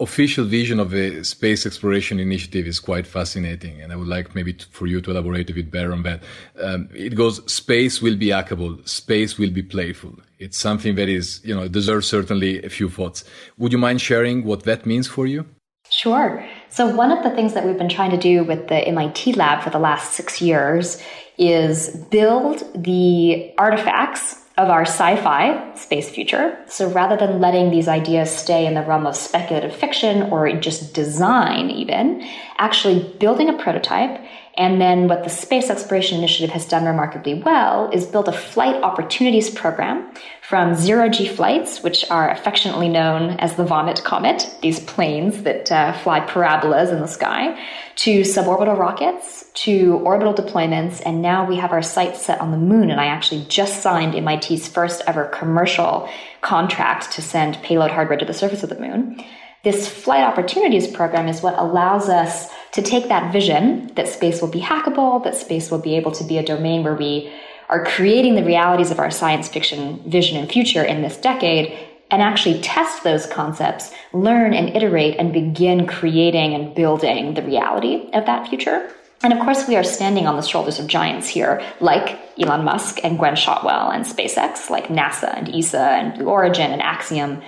official 0.00 0.44
vision 0.44 0.80
of 0.80 0.90
the 0.90 1.22
space 1.22 1.64
exploration 1.64 2.18
initiative 2.18 2.66
is 2.66 2.80
quite 2.80 3.06
fascinating, 3.06 3.80
and 3.80 3.92
I 3.92 3.96
would 3.96 4.08
like 4.08 4.34
maybe 4.34 4.52
to, 4.54 4.66
for 4.66 4.86
you 4.86 5.00
to 5.00 5.10
elaborate 5.10 5.48
a 5.50 5.54
bit 5.54 5.70
better 5.70 5.92
on 5.92 6.02
that. 6.02 6.22
Um, 6.60 6.88
it 6.94 7.14
goes: 7.14 7.40
space 7.50 8.02
will 8.02 8.16
be 8.16 8.26
hackable, 8.26 8.86
space 8.88 9.38
will 9.38 9.50
be 9.50 9.62
playful. 9.62 10.14
It's 10.38 10.58
something 10.58 10.94
that 10.96 11.08
is 11.08 11.40
you 11.44 11.54
know 11.54 11.68
deserves 11.68 12.08
certainly 12.08 12.62
a 12.62 12.68
few 12.68 12.88
thoughts. 12.88 13.24
Would 13.58 13.72
you 13.72 13.78
mind 13.78 14.00
sharing 14.00 14.44
what 14.44 14.64
that 14.64 14.86
means 14.86 15.06
for 15.06 15.26
you? 15.26 15.46
Sure. 15.90 16.42
So, 16.70 16.86
one 16.88 17.12
of 17.12 17.22
the 17.22 17.30
things 17.30 17.52
that 17.52 17.66
we've 17.66 17.76
been 17.76 17.90
trying 17.90 18.10
to 18.12 18.16
do 18.16 18.44
with 18.44 18.68
the 18.68 18.76
MIT 18.76 19.34
lab 19.34 19.62
for 19.62 19.70
the 19.70 19.78
last 19.78 20.14
six 20.14 20.40
years 20.40 21.02
is 21.36 21.90
build 22.10 22.62
the 22.74 23.52
artifacts 23.58 24.41
of 24.58 24.68
our 24.68 24.82
sci 24.82 25.16
fi 25.16 25.74
space 25.74 26.10
future. 26.10 26.58
So 26.68 26.88
rather 26.90 27.16
than 27.16 27.40
letting 27.40 27.70
these 27.70 27.88
ideas 27.88 28.30
stay 28.30 28.66
in 28.66 28.74
the 28.74 28.82
realm 28.82 29.06
of 29.06 29.16
speculative 29.16 29.74
fiction 29.74 30.24
or 30.24 30.52
just 30.52 30.94
design, 30.94 31.70
even, 31.70 32.22
actually 32.58 33.14
building 33.18 33.48
a 33.48 33.54
prototype 33.54 34.20
and 34.56 34.80
then 34.80 35.08
what 35.08 35.24
the 35.24 35.30
Space 35.30 35.70
Exploration 35.70 36.18
Initiative 36.18 36.50
has 36.50 36.66
done 36.66 36.84
remarkably 36.84 37.34
well 37.34 37.90
is 37.90 38.04
build 38.04 38.28
a 38.28 38.32
flight 38.32 38.82
opportunities 38.82 39.48
program 39.48 40.12
from 40.52 40.74
zero 40.74 41.08
G 41.08 41.26
flights, 41.26 41.82
which 41.82 42.04
are 42.10 42.28
affectionately 42.28 42.90
known 42.90 43.30
as 43.40 43.56
the 43.56 43.64
Vomit 43.64 44.04
Comet, 44.04 44.54
these 44.60 44.80
planes 44.80 45.44
that 45.44 45.72
uh, 45.72 45.94
fly 46.00 46.20
parabolas 46.20 46.92
in 46.92 47.00
the 47.00 47.06
sky, 47.06 47.58
to 47.96 48.20
suborbital 48.20 48.76
rockets, 48.76 49.46
to 49.54 49.94
orbital 50.04 50.34
deployments, 50.34 51.00
and 51.06 51.22
now 51.22 51.48
we 51.48 51.56
have 51.56 51.72
our 51.72 51.80
sights 51.80 52.20
set 52.20 52.38
on 52.38 52.50
the 52.50 52.58
moon. 52.58 52.90
And 52.90 53.00
I 53.00 53.06
actually 53.06 53.46
just 53.48 53.80
signed 53.80 54.12
MIT's 54.12 54.68
first 54.68 55.00
ever 55.06 55.24
commercial 55.24 56.06
contract 56.42 57.12
to 57.12 57.22
send 57.22 57.54
payload 57.62 57.90
hardware 57.90 58.18
to 58.18 58.26
the 58.26 58.34
surface 58.34 58.62
of 58.62 58.68
the 58.68 58.78
moon. 58.78 59.24
This 59.62 59.88
flight 59.88 60.22
opportunities 60.22 60.86
program 60.86 61.28
is 61.28 61.40
what 61.40 61.58
allows 61.58 62.10
us 62.10 62.50
to 62.72 62.82
take 62.82 63.08
that 63.08 63.32
vision 63.32 63.90
that 63.94 64.06
space 64.06 64.42
will 64.42 64.50
be 64.50 64.60
hackable, 64.60 65.24
that 65.24 65.34
space 65.34 65.70
will 65.70 65.80
be 65.80 65.96
able 65.96 66.12
to 66.12 66.24
be 66.24 66.36
a 66.36 66.44
domain 66.44 66.84
where 66.84 66.94
we 66.94 67.32
are 67.72 67.86
creating 67.86 68.34
the 68.34 68.44
realities 68.44 68.90
of 68.90 68.98
our 68.98 69.10
science 69.10 69.48
fiction 69.48 69.98
vision 70.06 70.36
and 70.36 70.52
future 70.52 70.84
in 70.84 71.00
this 71.00 71.16
decade 71.16 71.72
and 72.10 72.20
actually 72.20 72.60
test 72.60 73.02
those 73.02 73.24
concepts, 73.24 73.90
learn 74.12 74.52
and 74.52 74.76
iterate 74.76 75.16
and 75.18 75.32
begin 75.32 75.86
creating 75.86 76.52
and 76.52 76.74
building 76.74 77.32
the 77.32 77.42
reality 77.42 78.10
of 78.12 78.26
that 78.26 78.46
future. 78.46 78.92
And 79.22 79.32
of 79.32 79.38
course, 79.38 79.66
we 79.66 79.76
are 79.76 79.84
standing 79.84 80.26
on 80.26 80.36
the 80.36 80.42
shoulders 80.42 80.78
of 80.78 80.86
giants 80.86 81.28
here, 81.28 81.62
like 81.80 82.18
Elon 82.38 82.62
Musk 82.62 82.98
and 83.02 83.18
Gwynne 83.18 83.36
Shotwell 83.36 83.90
and 83.90 84.04
SpaceX, 84.04 84.68
like 84.68 84.88
NASA 84.88 85.34
and 85.34 85.48
ESA 85.48 85.80
and 85.80 86.14
Blue 86.14 86.26
Origin 86.26 86.72
and 86.72 86.82
Axiom, 86.82 87.40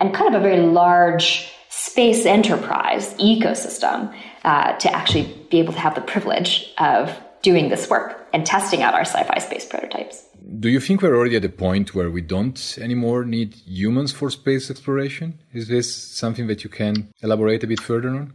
and 0.00 0.14
kind 0.14 0.34
of 0.34 0.40
a 0.40 0.42
very 0.42 0.62
large 0.62 1.52
space 1.68 2.24
enterprise 2.24 3.12
ecosystem 3.16 4.14
uh, 4.44 4.72
to 4.78 4.90
actually 4.90 5.24
be 5.50 5.58
able 5.58 5.74
to 5.74 5.80
have 5.80 5.94
the 5.94 6.00
privilege 6.00 6.72
of 6.78 7.12
doing 7.42 7.68
this 7.68 7.88
work 7.88 8.26
and 8.32 8.44
testing 8.46 8.82
out 8.82 8.94
our 8.94 9.04
sci-fi 9.04 9.38
space 9.38 9.64
prototypes. 9.64 10.24
Do 10.60 10.68
you 10.68 10.80
think 10.80 11.02
we're 11.02 11.16
already 11.16 11.36
at 11.36 11.44
a 11.44 11.48
point 11.48 11.94
where 11.94 12.10
we 12.10 12.20
don't 12.20 12.78
anymore 12.80 13.24
need 13.24 13.54
humans 13.66 14.12
for 14.12 14.30
space 14.30 14.70
exploration? 14.70 15.40
Is 15.52 15.68
this 15.68 15.92
something 15.94 16.46
that 16.46 16.64
you 16.64 16.70
can 16.70 17.10
elaborate 17.22 17.64
a 17.64 17.66
bit 17.66 17.80
further 17.80 18.10
on? 18.10 18.32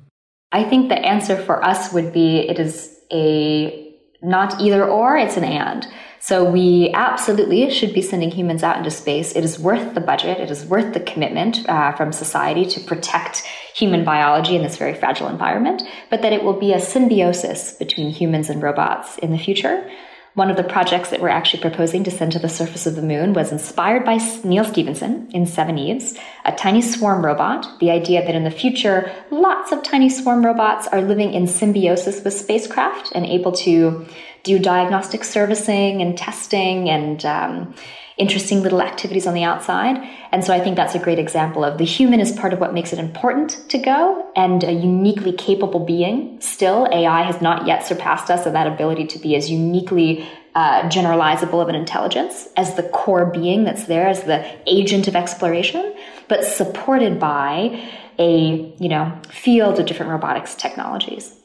I 0.51 0.63
think 0.63 0.89
the 0.89 0.99
answer 0.99 1.37
for 1.37 1.63
us 1.63 1.93
would 1.93 2.11
be 2.11 2.39
it 2.39 2.59
is 2.59 2.99
a 3.11 3.95
not 4.21 4.59
either 4.59 4.85
or, 4.85 5.17
it's 5.17 5.37
an 5.37 5.43
and. 5.43 5.87
So 6.23 6.47
we 6.47 6.91
absolutely 6.93 7.71
should 7.71 7.93
be 7.93 8.01
sending 8.03 8.29
humans 8.29 8.61
out 8.61 8.77
into 8.77 8.91
space. 8.91 9.35
It 9.35 9.43
is 9.43 9.57
worth 9.57 9.95
the 9.95 10.01
budget. 10.01 10.39
It 10.39 10.51
is 10.51 10.63
worth 10.63 10.93
the 10.93 10.99
commitment 10.99 11.67
uh, 11.67 11.93
from 11.93 12.11
society 12.11 12.63
to 12.67 12.79
protect 12.79 13.37
human 13.73 14.05
biology 14.05 14.55
in 14.55 14.61
this 14.61 14.77
very 14.77 14.93
fragile 14.93 15.27
environment, 15.29 15.81
but 16.11 16.21
that 16.21 16.31
it 16.31 16.43
will 16.43 16.59
be 16.59 16.73
a 16.73 16.79
symbiosis 16.79 17.73
between 17.73 18.11
humans 18.11 18.49
and 18.49 18.61
robots 18.61 19.17
in 19.17 19.31
the 19.31 19.39
future. 19.39 19.89
One 20.33 20.49
of 20.49 20.55
the 20.55 20.63
projects 20.63 21.09
that 21.09 21.19
we're 21.19 21.27
actually 21.27 21.59
proposing 21.59 22.05
to 22.05 22.11
send 22.11 22.31
to 22.31 22.39
the 22.39 22.47
surface 22.47 22.87
of 22.87 22.95
the 22.95 23.01
moon 23.01 23.33
was 23.33 23.51
inspired 23.51 24.05
by 24.05 24.17
Neal 24.45 24.63
Stephenson 24.63 25.29
in 25.33 25.45
Seveneves, 25.45 26.17
a 26.45 26.53
tiny 26.53 26.81
swarm 26.81 27.25
robot. 27.25 27.67
The 27.81 27.91
idea 27.91 28.25
that 28.25 28.33
in 28.33 28.45
the 28.45 28.51
future, 28.51 29.11
lots 29.29 29.73
of 29.73 29.83
tiny 29.83 30.09
swarm 30.09 30.45
robots 30.45 30.87
are 30.87 31.01
living 31.01 31.33
in 31.33 31.47
symbiosis 31.47 32.23
with 32.23 32.33
spacecraft 32.33 33.11
and 33.13 33.25
able 33.25 33.51
to 33.51 34.05
do 34.43 34.57
diagnostic 34.57 35.25
servicing 35.25 36.01
and 36.01 36.17
testing 36.17 36.89
and 36.89 37.25
um, 37.25 37.75
interesting 38.21 38.61
little 38.61 38.81
activities 38.81 39.25
on 39.25 39.33
the 39.33 39.43
outside. 39.43 39.97
And 40.31 40.45
so 40.45 40.53
I 40.53 40.59
think 40.59 40.75
that's 40.75 40.93
a 40.93 40.99
great 40.99 41.17
example 41.17 41.65
of 41.65 41.79
the 41.79 41.83
human 41.83 42.19
is 42.19 42.31
part 42.31 42.53
of 42.53 42.59
what 42.59 42.71
makes 42.73 42.93
it 42.93 42.99
important 42.99 43.67
to 43.69 43.79
go 43.79 44.31
and 44.35 44.63
a 44.63 44.71
uniquely 44.71 45.33
capable 45.33 45.79
being. 45.79 46.39
Still, 46.39 46.87
AI 46.91 47.23
has 47.23 47.41
not 47.41 47.65
yet 47.65 47.83
surpassed 47.83 48.29
us 48.29 48.45
in 48.45 48.53
that 48.53 48.67
ability 48.67 49.07
to 49.07 49.19
be 49.19 49.35
as 49.35 49.49
uniquely 49.49 50.29
uh, 50.53 50.83
generalizable 50.83 51.61
of 51.61 51.69
an 51.69 51.75
intelligence 51.75 52.47
as 52.55 52.75
the 52.75 52.83
core 52.83 53.25
being 53.25 53.63
that's 53.63 53.85
there 53.85 54.07
as 54.07 54.23
the 54.23 54.45
agent 54.67 55.07
of 55.07 55.15
exploration, 55.15 55.93
but 56.27 56.43
supported 56.43 57.19
by 57.19 57.89
a 58.19 58.71
you 58.77 58.89
know 58.89 59.19
field 59.29 59.79
of 59.79 59.85
different 59.87 60.11
robotics 60.11 60.53
technologies. 60.53 61.40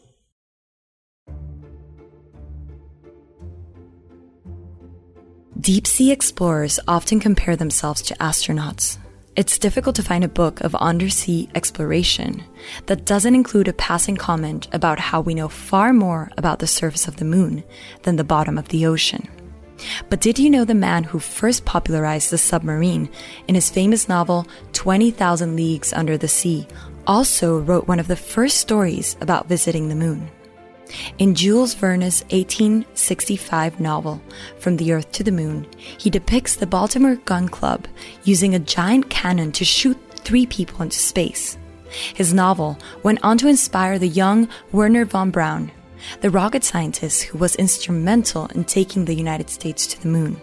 Deep 5.66 5.84
sea 5.84 6.12
explorers 6.12 6.78
often 6.86 7.18
compare 7.18 7.56
themselves 7.56 8.00
to 8.00 8.14
astronauts. 8.18 8.98
It's 9.34 9.58
difficult 9.58 9.96
to 9.96 10.02
find 10.04 10.22
a 10.22 10.28
book 10.28 10.60
of 10.60 10.76
undersea 10.76 11.48
exploration 11.56 12.44
that 12.86 13.04
doesn't 13.04 13.34
include 13.34 13.66
a 13.66 13.72
passing 13.72 14.16
comment 14.16 14.68
about 14.70 15.00
how 15.00 15.20
we 15.20 15.34
know 15.34 15.48
far 15.48 15.92
more 15.92 16.30
about 16.36 16.60
the 16.60 16.68
surface 16.68 17.08
of 17.08 17.16
the 17.16 17.24
moon 17.24 17.64
than 18.04 18.14
the 18.14 18.22
bottom 18.22 18.58
of 18.58 18.68
the 18.68 18.86
ocean. 18.86 19.28
But 20.08 20.20
did 20.20 20.38
you 20.38 20.50
know 20.50 20.64
the 20.64 20.72
man 20.72 21.02
who 21.02 21.18
first 21.18 21.64
popularized 21.64 22.30
the 22.30 22.38
submarine 22.38 23.08
in 23.48 23.56
his 23.56 23.68
famous 23.68 24.08
novel 24.08 24.46
20,000 24.72 25.56
Leagues 25.56 25.92
Under 25.92 26.16
the 26.16 26.28
Sea 26.28 26.64
also 27.08 27.58
wrote 27.58 27.88
one 27.88 27.98
of 27.98 28.06
the 28.06 28.14
first 28.14 28.58
stories 28.58 29.16
about 29.20 29.48
visiting 29.48 29.88
the 29.88 29.96
moon? 29.96 30.30
In 31.18 31.34
Jules 31.34 31.74
Verne's 31.74 32.22
1865 32.30 33.80
novel, 33.80 34.22
From 34.58 34.76
the 34.76 34.92
Earth 34.92 35.10
to 35.12 35.24
the 35.24 35.32
Moon, 35.32 35.66
he 35.98 36.10
depicts 36.10 36.56
the 36.56 36.66
Baltimore 36.66 37.16
Gun 37.16 37.48
Club 37.48 37.86
using 38.24 38.54
a 38.54 38.60
giant 38.60 39.10
cannon 39.10 39.52
to 39.52 39.64
shoot 39.64 39.98
three 40.18 40.46
people 40.46 40.82
into 40.82 40.98
space. 40.98 41.58
His 42.14 42.34
novel 42.34 42.78
went 43.02 43.20
on 43.22 43.38
to 43.38 43.48
inspire 43.48 43.98
the 43.98 44.08
young 44.08 44.48
Wernher 44.72 45.04
von 45.04 45.30
Braun, 45.30 45.70
the 46.20 46.30
rocket 46.30 46.64
scientist 46.64 47.22
who 47.24 47.38
was 47.38 47.56
instrumental 47.56 48.46
in 48.46 48.64
taking 48.64 49.04
the 49.04 49.14
United 49.14 49.50
States 49.50 49.86
to 49.88 50.00
the 50.00 50.08
moon, 50.08 50.40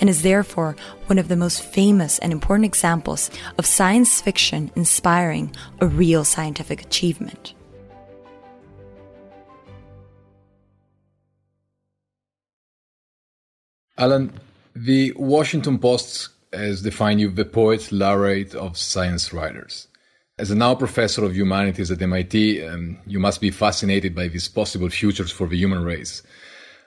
and 0.00 0.08
is 0.08 0.22
therefore 0.22 0.76
one 1.06 1.18
of 1.18 1.28
the 1.28 1.36
most 1.36 1.62
famous 1.62 2.18
and 2.18 2.32
important 2.32 2.64
examples 2.64 3.30
of 3.58 3.66
science 3.66 4.20
fiction 4.20 4.70
inspiring 4.74 5.54
a 5.80 5.86
real 5.86 6.24
scientific 6.24 6.82
achievement. 6.82 7.54
Alan, 13.98 14.32
the 14.74 15.12
Washington 15.16 15.78
Post 15.78 16.28
has 16.52 16.82
defined 16.82 17.20
you 17.20 17.30
the 17.30 17.46
poet 17.46 17.90
laureate 17.90 18.54
of 18.54 18.76
science 18.76 19.32
writers. 19.32 19.88
As 20.38 20.50
a 20.50 20.54
now 20.54 20.74
professor 20.74 21.24
of 21.24 21.34
humanities 21.34 21.90
at 21.90 22.02
MIT, 22.02 22.62
um, 22.66 22.98
you 23.06 23.18
must 23.18 23.40
be 23.40 23.50
fascinated 23.50 24.14
by 24.14 24.28
these 24.28 24.48
possible 24.48 24.90
futures 24.90 25.32
for 25.32 25.46
the 25.46 25.56
human 25.56 25.82
race. 25.82 26.22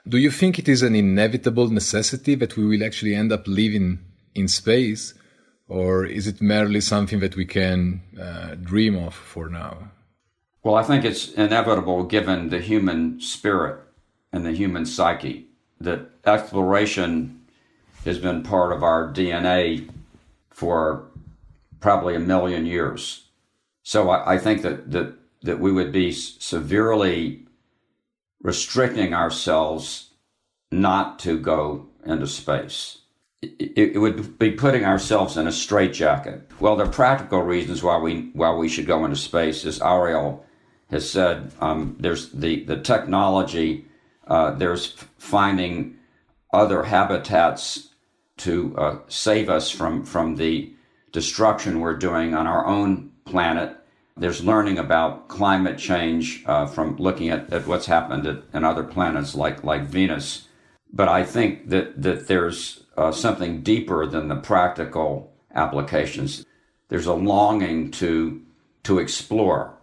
Do 0.08 0.18
you 0.18 0.30
think 0.30 0.58
it 0.58 0.68
is 0.68 0.82
an 0.82 0.94
inevitable 0.94 1.68
necessity 1.68 2.36
that 2.36 2.56
we 2.56 2.64
will 2.64 2.84
actually 2.84 3.16
end 3.16 3.32
up 3.32 3.46
living 3.48 3.98
in 4.36 4.46
space, 4.46 5.14
or 5.68 6.06
is 6.06 6.28
it 6.28 6.40
merely 6.40 6.80
something 6.80 7.18
that 7.20 7.34
we 7.34 7.44
can 7.44 8.02
uh, 8.20 8.54
dream 8.54 8.96
of 8.96 9.14
for 9.14 9.48
now? 9.48 9.90
Well, 10.62 10.76
I 10.76 10.84
think 10.84 11.04
it's 11.04 11.32
inevitable 11.32 12.04
given 12.04 12.50
the 12.50 12.60
human 12.60 13.20
spirit 13.20 13.80
and 14.32 14.46
the 14.46 14.52
human 14.52 14.86
psyche 14.86 15.48
that 15.80 16.09
exploration 16.26 17.40
has 18.04 18.18
been 18.18 18.42
part 18.42 18.72
of 18.72 18.82
our 18.82 19.12
DNA 19.12 19.90
for 20.50 21.06
probably 21.80 22.14
a 22.14 22.20
million 22.20 22.66
years. 22.66 23.28
So 23.82 24.10
I, 24.10 24.34
I 24.34 24.38
think 24.38 24.62
that, 24.62 24.90
that 24.90 25.14
that 25.42 25.58
we 25.58 25.72
would 25.72 25.92
be 25.92 26.12
severely 26.12 27.46
restricting 28.42 29.14
ourselves 29.14 30.10
not 30.70 31.18
to 31.20 31.38
go 31.38 31.86
into 32.04 32.26
space. 32.26 32.98
It, 33.42 33.94
it, 33.94 33.98
would 33.98 34.38
be 34.38 34.50
putting 34.50 34.84
ourselves 34.84 35.38
in 35.38 35.46
a 35.46 35.52
straitjacket. 35.52 36.50
Well, 36.60 36.76
the 36.76 36.86
practical 36.86 37.40
reasons 37.40 37.82
why 37.82 37.96
we 37.96 38.30
why 38.34 38.52
we 38.52 38.68
should 38.68 38.86
go 38.86 39.04
into 39.04 39.16
space, 39.16 39.64
as 39.64 39.80
Ariel 39.80 40.44
has 40.90 41.08
said. 41.10 41.50
Um, 41.60 41.96
there's 41.98 42.30
the 42.32 42.64
the 42.64 42.76
technology 42.76 43.86
uh, 44.26 44.52
there's 44.52 44.94
finding 45.18 45.96
other 46.52 46.82
habitats 46.82 47.90
to 48.38 48.76
uh, 48.76 48.98
save 49.08 49.48
us 49.48 49.70
from, 49.70 50.04
from 50.04 50.36
the 50.36 50.72
destruction 51.12 51.80
we're 51.80 51.96
doing 51.96 52.34
on 52.34 52.46
our 52.46 52.66
own 52.66 53.10
planet. 53.24 53.76
There's 54.16 54.44
learning 54.44 54.78
about 54.78 55.28
climate 55.28 55.78
change 55.78 56.42
uh, 56.46 56.66
from 56.66 56.96
looking 56.96 57.30
at, 57.30 57.52
at 57.52 57.66
what's 57.66 57.86
happened 57.86 58.26
at, 58.26 58.42
in 58.52 58.64
other 58.64 58.84
planets 58.84 59.34
like, 59.34 59.64
like 59.64 59.82
Venus. 59.82 60.48
But 60.92 61.08
I 61.08 61.24
think 61.24 61.68
that, 61.68 62.02
that 62.02 62.28
there's 62.28 62.84
uh, 62.96 63.12
something 63.12 63.62
deeper 63.62 64.06
than 64.06 64.28
the 64.28 64.36
practical 64.36 65.32
applications. 65.54 66.44
There's 66.88 67.06
a 67.06 67.14
longing 67.14 67.90
to, 67.92 68.42
to 68.84 68.98
explore. 68.98 69.78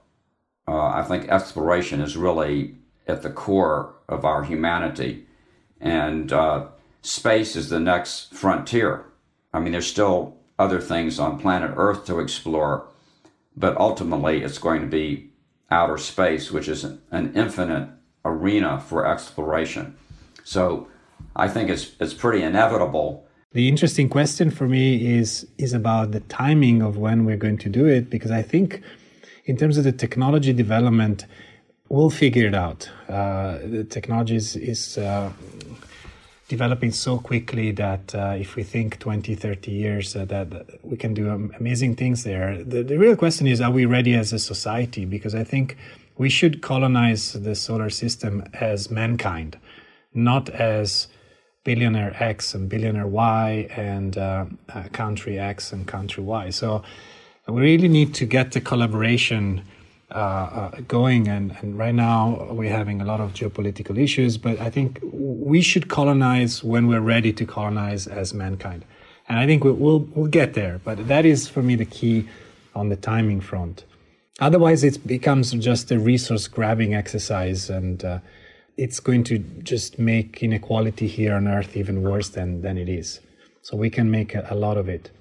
Uh, 0.68 0.88
I 0.88 1.04
think 1.04 1.30
exploration 1.30 2.02
is 2.02 2.18
really 2.18 2.76
at 3.08 3.22
the 3.22 3.30
core 3.30 3.96
of 4.10 4.26
our 4.26 4.44
humanity. 4.44 5.26
And 5.80 6.32
uh, 6.32 6.68
space 7.02 7.56
is 7.56 7.70
the 7.70 7.80
next 7.80 8.34
frontier. 8.34 9.06
I 9.54 9.60
mean, 9.60 9.72
there's 9.72 9.88
still 9.88 10.38
other 10.60 10.82
things 10.82 11.20
on 11.20 11.40
planet 11.40 11.72
Earth 11.76 12.06
to 12.06 12.20
explore, 12.20 12.88
but 13.56 13.78
ultimately 13.78 14.44
it's 14.44 14.58
going 14.58 14.82
to 14.82 14.88
be 14.88 15.30
outer 15.70 15.98
space, 15.98 16.52
which 16.52 16.68
is 16.68 16.84
an 16.84 17.34
infinite 17.36 17.90
arena 18.26 18.80
for 18.80 19.06
exploration. 19.06 19.96
So 20.44 20.88
I 21.36 21.48
think 21.48 21.70
it's, 21.70 21.92
it's 22.00 22.14
pretty 22.14 22.44
inevitable. 22.44 23.26
The 23.52 23.68
interesting 23.70 24.10
question 24.10 24.52
for 24.52 24.68
me 24.68 25.18
is, 25.18 25.48
is 25.58 25.74
about 25.74 26.12
the 26.12 26.20
timing 26.22 26.82
of 26.82 26.98
when 26.98 27.26
we're 27.26 27.38
going 27.38 27.58
to 27.60 27.70
do 27.70 27.86
it, 27.86 28.10
because 28.10 28.32
I 28.32 28.42
think 28.42 28.82
in 29.46 29.58
terms 29.58 29.78
of 29.78 29.84
the 29.84 29.92
technology 29.92 30.54
development, 30.54 31.26
we'll 31.90 32.10
figure 32.10 32.48
it 32.48 32.56
out. 32.56 32.90
Uh, 33.08 33.60
the 33.64 33.86
technology 33.90 34.36
is, 34.36 34.56
is 34.56 34.98
uh, 34.98 35.32
developing 36.48 36.92
so 36.92 37.20
quickly 37.20 37.72
that 37.72 38.16
uh, 38.16 38.36
if 38.38 38.56
we 38.56 38.64
think 38.64 39.00
20, 39.00 39.36
30 39.36 39.72
years, 39.72 40.16
uh, 40.16 40.26
that, 40.26 40.80
we 40.82 40.96
can 40.96 41.14
do 41.14 41.30
amazing 41.30 41.96
things 41.96 42.24
there. 42.24 42.64
The, 42.64 42.84
the 42.84 42.98
real 42.98 43.16
question 43.16 43.48
is, 43.48 43.60
are 43.60 43.72
we 43.72 43.86
ready 43.86 44.14
as 44.16 44.32
a 44.32 44.40
society? 44.40 45.04
Because 45.06 45.36
I 45.36 45.44
think 45.44 45.76
we 46.18 46.30
should 46.30 46.62
colonize 46.62 47.34
the 47.34 47.54
solar 47.54 47.90
system 47.90 48.44
as 48.54 48.90
mankind, 48.90 49.58
not 50.14 50.50
as 50.50 51.08
billionaire 51.64 52.16
X 52.24 52.54
and 52.54 52.70
billionaire 52.70 53.08
Y 53.08 53.68
and 53.76 54.18
uh, 54.18 54.46
uh, 54.74 54.84
country 54.94 55.38
X 55.38 55.74
and 55.74 55.86
country 55.86 56.24
Y. 56.24 56.50
So 56.50 56.82
we 57.48 57.62
really 57.62 57.90
need 57.90 58.14
to 58.16 58.26
get 58.26 58.54
the 58.54 58.62
collaboration 58.62 59.64
uh, 60.10 60.14
uh, 60.14 60.82
going. 60.88 61.28
And, 61.28 61.56
and 61.62 61.78
right 61.78 61.94
now 61.94 62.48
we're 62.52 62.72
having 62.72 63.02
a 63.02 63.06
lot 63.06 63.20
of 63.20 63.34
geopolitical 63.34 64.02
issues, 64.02 64.38
but 64.38 64.60
I 64.60 64.70
think 64.70 65.00
we 65.04 65.62
should 65.62 65.90
colonize 65.90 66.64
when 66.64 66.88
we're 66.88 67.02
ready 67.02 67.34
to 67.34 67.46
colonize 67.46 68.08
as 68.08 68.34
mankind. 68.34 68.86
And 69.28 69.38
I 69.38 69.46
think 69.46 69.66
we'll, 69.66 69.74
we'll, 69.74 70.00
we'll 70.16 70.28
get 70.32 70.54
there. 70.54 70.80
But 70.84 71.10
that 71.10 71.26
is 71.26 71.50
for 71.50 71.62
me 71.62 71.76
the 71.76 71.86
key 71.86 72.28
on 72.74 72.90
the 72.90 72.96
timing 72.96 73.42
front. 73.42 73.84
Otherwise, 74.40 74.84
it 74.84 75.06
becomes 75.06 75.52
just 75.54 75.92
a 75.92 76.00
resource 76.00 76.48
grabbing 76.48 76.94
exercise 76.94 77.70
and 77.70 78.06
uh, 78.06 78.20
it's 78.78 79.00
going 79.00 79.24
to 79.26 79.40
just 79.40 79.98
make 79.98 80.42
inequality 80.44 81.08
here 81.08 81.36
on 81.36 81.48
earth 81.48 81.76
even 81.76 82.04
worse 82.04 82.30
than, 82.30 82.62
than 82.62 82.78
it 82.78 82.88
is. 82.88 83.20
So 83.62 83.76
we 83.76 83.90
can 83.90 84.10
make 84.10 84.36
a, 84.36 84.48
a 84.50 84.56
lot 84.56 84.78
of 84.78 84.88
it. 84.88 85.12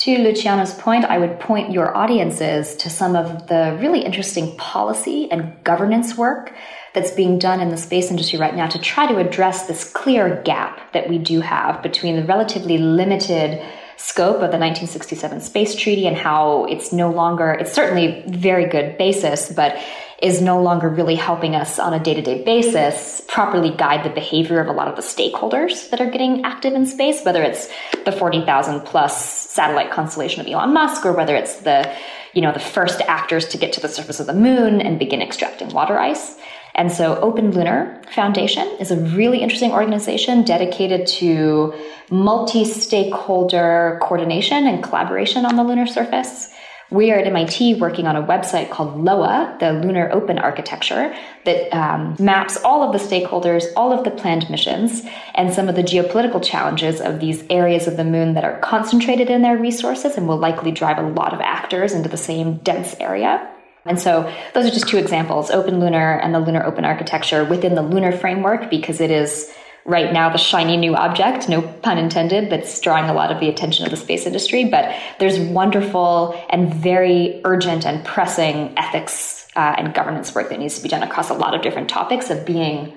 To 0.00 0.16
Luciano's 0.16 0.72
point, 0.72 1.04
I 1.04 1.18
would 1.18 1.38
point 1.40 1.72
your 1.72 1.94
audiences 1.94 2.74
to 2.76 2.88
some 2.88 3.14
of 3.14 3.48
the 3.48 3.76
really 3.82 4.00
interesting 4.00 4.56
policy 4.56 5.30
and 5.30 5.62
governance 5.62 6.16
work 6.16 6.54
that's 6.94 7.10
being 7.10 7.38
done 7.38 7.60
in 7.60 7.68
the 7.68 7.76
space 7.76 8.10
industry 8.10 8.38
right 8.38 8.56
now 8.56 8.66
to 8.68 8.78
try 8.78 9.06
to 9.06 9.18
address 9.18 9.66
this 9.66 9.92
clear 9.92 10.40
gap 10.42 10.94
that 10.94 11.10
we 11.10 11.18
do 11.18 11.42
have 11.42 11.82
between 11.82 12.16
the 12.16 12.24
relatively 12.24 12.78
limited 12.78 13.62
scope 13.98 14.36
of 14.36 14.50
the 14.50 14.56
1967 14.56 15.42
Space 15.42 15.74
Treaty 15.74 16.06
and 16.06 16.16
how 16.16 16.64
it's 16.64 16.94
no 16.94 17.10
longer, 17.10 17.52
it's 17.52 17.74
certainly 17.74 18.24
very 18.26 18.64
good 18.64 18.96
basis, 18.96 19.52
but 19.52 19.76
is 20.20 20.42
no 20.42 20.60
longer 20.60 20.88
really 20.88 21.14
helping 21.14 21.54
us 21.54 21.78
on 21.78 21.94
a 21.94 21.98
day 21.98 22.14
to 22.14 22.20
day 22.20 22.44
basis 22.44 23.22
properly 23.26 23.70
guide 23.70 24.04
the 24.04 24.10
behavior 24.10 24.60
of 24.60 24.68
a 24.68 24.72
lot 24.72 24.88
of 24.88 24.96
the 24.96 25.02
stakeholders 25.02 25.88
that 25.90 26.00
are 26.00 26.10
getting 26.10 26.44
active 26.44 26.74
in 26.74 26.84
space, 26.84 27.24
whether 27.24 27.42
it's 27.42 27.68
the 28.04 28.12
40,000 28.12 28.80
plus 28.82 29.50
satellite 29.50 29.90
constellation 29.90 30.40
of 30.40 30.46
Elon 30.46 30.74
Musk 30.74 31.06
or 31.06 31.12
whether 31.12 31.34
it's 31.34 31.60
the, 31.60 31.90
you 32.34 32.42
know, 32.42 32.52
the 32.52 32.60
first 32.60 33.00
actors 33.02 33.48
to 33.48 33.58
get 33.58 33.72
to 33.72 33.80
the 33.80 33.88
surface 33.88 34.20
of 34.20 34.26
the 34.26 34.34
moon 34.34 34.80
and 34.80 34.98
begin 34.98 35.22
extracting 35.22 35.68
water 35.70 35.98
ice. 35.98 36.36
And 36.74 36.92
so 36.92 37.16
Open 37.20 37.50
Lunar 37.50 38.00
Foundation 38.14 38.66
is 38.78 38.90
a 38.90 38.96
really 38.96 39.38
interesting 39.38 39.72
organization 39.72 40.44
dedicated 40.44 41.06
to 41.08 41.74
multi-stakeholder 42.10 43.98
coordination 44.02 44.66
and 44.66 44.82
collaboration 44.82 45.44
on 45.44 45.56
the 45.56 45.64
lunar 45.64 45.86
surface. 45.86 46.52
We 46.90 47.12
are 47.12 47.18
at 47.18 47.26
MIT 47.28 47.74
working 47.74 48.08
on 48.08 48.16
a 48.16 48.22
website 48.22 48.70
called 48.70 49.00
LOA, 49.00 49.56
the 49.60 49.72
Lunar 49.72 50.10
Open 50.12 50.40
Architecture, 50.40 51.14
that 51.44 51.72
um, 51.72 52.16
maps 52.18 52.56
all 52.64 52.82
of 52.82 52.92
the 52.92 52.98
stakeholders, 52.98 53.66
all 53.76 53.92
of 53.92 54.02
the 54.02 54.10
planned 54.10 54.50
missions, 54.50 55.02
and 55.36 55.54
some 55.54 55.68
of 55.68 55.76
the 55.76 55.84
geopolitical 55.84 56.42
challenges 56.42 57.00
of 57.00 57.20
these 57.20 57.44
areas 57.48 57.86
of 57.86 57.96
the 57.96 58.04
moon 58.04 58.34
that 58.34 58.42
are 58.42 58.58
concentrated 58.58 59.30
in 59.30 59.42
their 59.42 59.56
resources 59.56 60.16
and 60.16 60.26
will 60.26 60.36
likely 60.36 60.72
drive 60.72 60.98
a 60.98 61.02
lot 61.02 61.32
of 61.32 61.40
actors 61.40 61.92
into 61.92 62.08
the 62.08 62.16
same 62.16 62.56
dense 62.58 62.96
area. 62.98 63.48
And 63.86 63.98
so 63.98 64.30
those 64.52 64.66
are 64.66 64.70
just 64.70 64.88
two 64.88 64.98
examples, 64.98 65.50
Open 65.50 65.78
Lunar 65.78 66.18
and 66.18 66.34
the 66.34 66.40
Lunar 66.40 66.64
Open 66.64 66.84
Architecture 66.84 67.44
within 67.44 67.76
the 67.76 67.82
lunar 67.82 68.12
framework 68.12 68.68
because 68.68 69.00
it 69.00 69.10
is 69.10 69.50
right 69.90 70.12
now 70.12 70.30
the 70.30 70.38
shiny 70.38 70.76
new 70.76 70.94
object, 70.94 71.48
no 71.48 71.60
pun 71.60 71.98
intended, 71.98 72.48
that's 72.48 72.80
drawing 72.80 73.10
a 73.10 73.12
lot 73.12 73.32
of 73.32 73.40
the 73.40 73.48
attention 73.48 73.84
of 73.84 73.90
the 73.90 73.96
space 73.96 74.24
industry. 74.24 74.64
But 74.64 74.94
there's 75.18 75.38
wonderful 75.38 76.40
and 76.48 76.72
very 76.72 77.40
urgent 77.44 77.84
and 77.84 78.04
pressing 78.04 78.72
ethics 78.78 79.48
uh, 79.56 79.74
and 79.76 79.92
governance 79.92 80.34
work 80.34 80.48
that 80.50 80.58
needs 80.58 80.76
to 80.76 80.82
be 80.82 80.88
done 80.88 81.02
across 81.02 81.28
a 81.28 81.34
lot 81.34 81.54
of 81.54 81.62
different 81.62 81.88
topics 81.88 82.30
of 82.30 82.46
being 82.46 82.96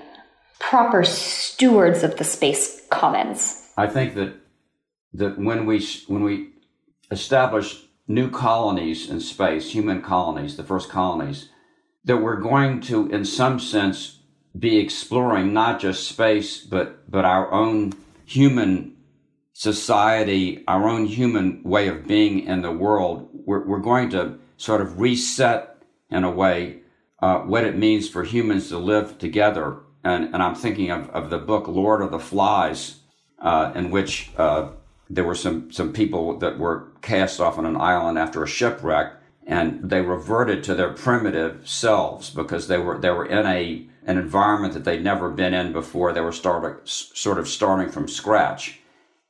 proper 0.60 1.04
stewards 1.04 2.02
of 2.02 2.16
the 2.16 2.24
space 2.24 2.80
commons. 2.90 3.68
I 3.76 3.88
think 3.88 4.14
that 4.14 4.34
that 5.12 5.38
when 5.38 5.66
we 5.66 5.86
when 6.06 6.22
we 6.22 6.50
establish 7.10 7.82
new 8.06 8.30
colonies 8.30 9.10
in 9.10 9.20
space, 9.20 9.72
human 9.72 10.02
colonies, 10.02 10.56
the 10.56 10.64
first 10.64 10.88
colonies, 10.88 11.48
that 12.04 12.18
we're 12.18 12.40
going 12.40 12.80
to, 12.82 13.08
in 13.10 13.24
some 13.24 13.58
sense, 13.58 14.13
be 14.56 14.78
exploring 14.78 15.52
not 15.52 15.80
just 15.80 16.08
space, 16.08 16.60
but, 16.60 17.10
but 17.10 17.24
our 17.24 17.50
own 17.52 17.92
human 18.24 18.96
society, 19.52 20.64
our 20.68 20.88
own 20.88 21.06
human 21.06 21.62
way 21.62 21.88
of 21.88 22.06
being 22.06 22.40
in 22.40 22.62
the 22.62 22.72
world. 22.72 23.28
We're, 23.32 23.64
we're 23.66 23.78
going 23.78 24.10
to 24.10 24.38
sort 24.56 24.80
of 24.80 25.00
reset, 25.00 25.82
in 26.10 26.24
a 26.24 26.30
way, 26.30 26.80
uh, 27.20 27.40
what 27.40 27.64
it 27.64 27.76
means 27.76 28.08
for 28.08 28.22
humans 28.24 28.68
to 28.68 28.78
live 28.78 29.18
together. 29.18 29.78
And, 30.02 30.34
and 30.34 30.42
I'm 30.42 30.54
thinking 30.54 30.90
of, 30.90 31.08
of 31.10 31.30
the 31.30 31.38
book 31.38 31.66
Lord 31.66 32.02
of 32.02 32.10
the 32.10 32.18
Flies, 32.18 33.00
uh, 33.40 33.72
in 33.74 33.90
which 33.90 34.30
uh, 34.36 34.70
there 35.10 35.24
were 35.24 35.34
some, 35.34 35.72
some 35.72 35.92
people 35.92 36.38
that 36.38 36.58
were 36.58 36.92
cast 37.02 37.40
off 37.40 37.58
on 37.58 37.66
an 37.66 37.76
island 37.76 38.18
after 38.18 38.42
a 38.42 38.48
shipwreck, 38.48 39.14
and 39.46 39.90
they 39.90 40.00
reverted 40.00 40.64
to 40.64 40.74
their 40.74 40.92
primitive 40.92 41.68
selves 41.68 42.30
because 42.30 42.68
they 42.68 42.78
were, 42.78 42.98
they 42.98 43.10
were 43.10 43.26
in 43.26 43.46
a 43.46 43.86
an 44.06 44.18
environment 44.18 44.74
that 44.74 44.84
they'd 44.84 45.02
never 45.02 45.30
been 45.30 45.54
in 45.54 45.72
before. 45.72 46.12
They 46.12 46.20
were 46.20 46.32
start, 46.32 46.88
sort 46.88 47.38
of 47.38 47.48
starting 47.48 47.90
from 47.90 48.08
scratch. 48.08 48.80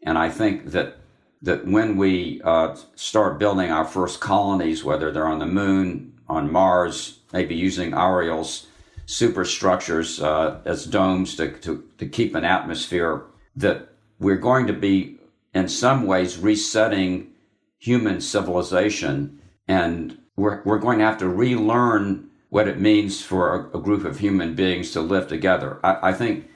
And 0.03 0.19
I 0.19 0.31
think 0.31 0.73
that 0.73 0.99
that 1.45 1.67
when 1.67 1.99
we 1.99 2.41
uh, 2.43 2.75
start 2.95 3.39
building 3.39 3.71
our 3.71 3.85
first 3.85 4.19
colonies, 4.19 4.83
whether 4.83 5.13
they're 5.13 5.27
on 5.27 5.41
the 5.41 5.47
moon, 5.47 6.15
on 6.27 6.51
Mars, 6.51 7.21
maybe 7.35 7.55
using 7.55 7.93
Ariel's 7.93 8.67
superstructures 9.05 10.23
uh, 10.23 10.61
as 10.65 10.87
domes 10.87 11.37
to, 11.37 11.51
to, 11.59 11.85
to 11.99 12.07
keep 12.07 12.35
an 12.35 12.45
atmosphere, 12.45 13.27
that 13.57 13.89
we're 14.19 14.37
going 14.37 14.67
to 14.67 14.73
be, 14.73 15.19
in 15.53 15.69
some 15.69 16.07
ways, 16.07 16.39
resetting 16.39 17.31
human 17.79 18.23
civilization. 18.23 19.39
And 19.69 20.19
we're, 20.37 20.63
we're 20.65 20.79
going 20.79 20.99
to 21.01 21.05
have 21.05 21.19
to 21.19 21.29
relearn 21.29 22.31
what 22.55 22.69
it 22.69 22.79
means 22.79 23.21
for 23.21 23.69
a, 23.75 23.79
a 23.79 23.81
group 23.81 24.05
of 24.05 24.21
human 24.21 24.55
beings 24.55 24.93
to 24.93 25.01
live 25.01 25.27
together. 25.27 25.81
I, 25.83 26.11
I, 26.11 26.13
think 26.13 26.49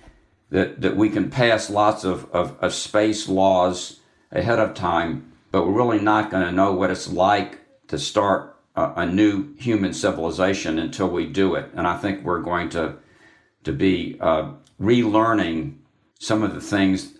that, 0.48 0.80
that 0.80 0.94
we 0.94 1.10
can 1.10 1.28
pass 1.28 1.68
lots 1.68 2.04
of, 2.04 2.30
of, 2.32 2.56
of 2.60 2.72
space 2.72 3.28
laws 3.28 3.98
ahead 4.30 4.60
of 4.60 4.74
time, 4.74 5.32
but 5.50 5.66
we're 5.66 5.72
really 5.72 5.98
not 5.98 6.30
going 6.30 6.46
to 6.46 6.52
know 6.52 6.72
what 6.72 6.92
it's 6.92 7.08
like 7.08 7.58
to 7.88 7.98
start 7.98 8.56
a, 8.76 8.92
a, 8.98 9.06
new 9.06 9.56
human 9.56 9.92
civilization 9.92 10.78
until 10.78 11.08
we 11.08 11.26
do 11.26 11.56
it. 11.56 11.68
And 11.74 11.84
I 11.84 11.96
think 11.96 12.22
we're 12.22 12.42
going 12.42 12.68
to 12.68 12.98
to 13.64 13.72
be 13.72 14.18
uh, 14.20 14.52
relearning 14.80 15.78
some 16.20 16.44
of 16.44 16.54
the 16.54 16.60
things 16.60 17.14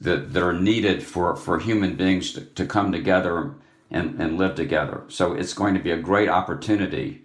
that, 0.00 0.32
that 0.34 0.42
are 0.44 0.52
needed 0.52 1.02
for, 1.02 1.34
for 1.34 1.58
human 1.58 1.96
beings 1.96 2.32
to, 2.34 2.44
to 2.44 2.64
come 2.64 2.92
together 2.92 3.56
and, 3.90 4.20
and 4.20 4.38
live 4.38 4.54
together. 4.54 5.02
So 5.08 5.32
it's 5.32 5.52
going 5.52 5.74
to 5.74 5.80
be 5.80 5.90
a 5.90 5.98
great 5.98 6.28
opportunity 6.28 7.24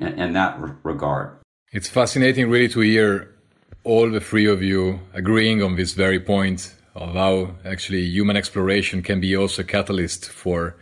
in, 0.00 0.18
in 0.18 0.32
that 0.32 0.58
regard. 0.82 1.38
It's 1.72 1.88
fascinating, 1.88 2.50
really, 2.50 2.68
to 2.70 2.80
hear 2.80 3.34
all 3.84 4.10
the 4.10 4.20
three 4.20 4.46
of 4.46 4.62
you 4.62 5.00
agreeing 5.14 5.62
on 5.62 5.76
this 5.76 5.92
very 5.92 6.18
point 6.18 6.74
of 6.94 7.14
how 7.14 7.54
actually 7.64 8.02
human 8.02 8.36
exploration 8.36 9.02
can 9.02 9.20
be 9.20 9.36
also 9.36 9.62
a 9.62 9.64
catalyst 9.64 10.28
for 10.28 10.76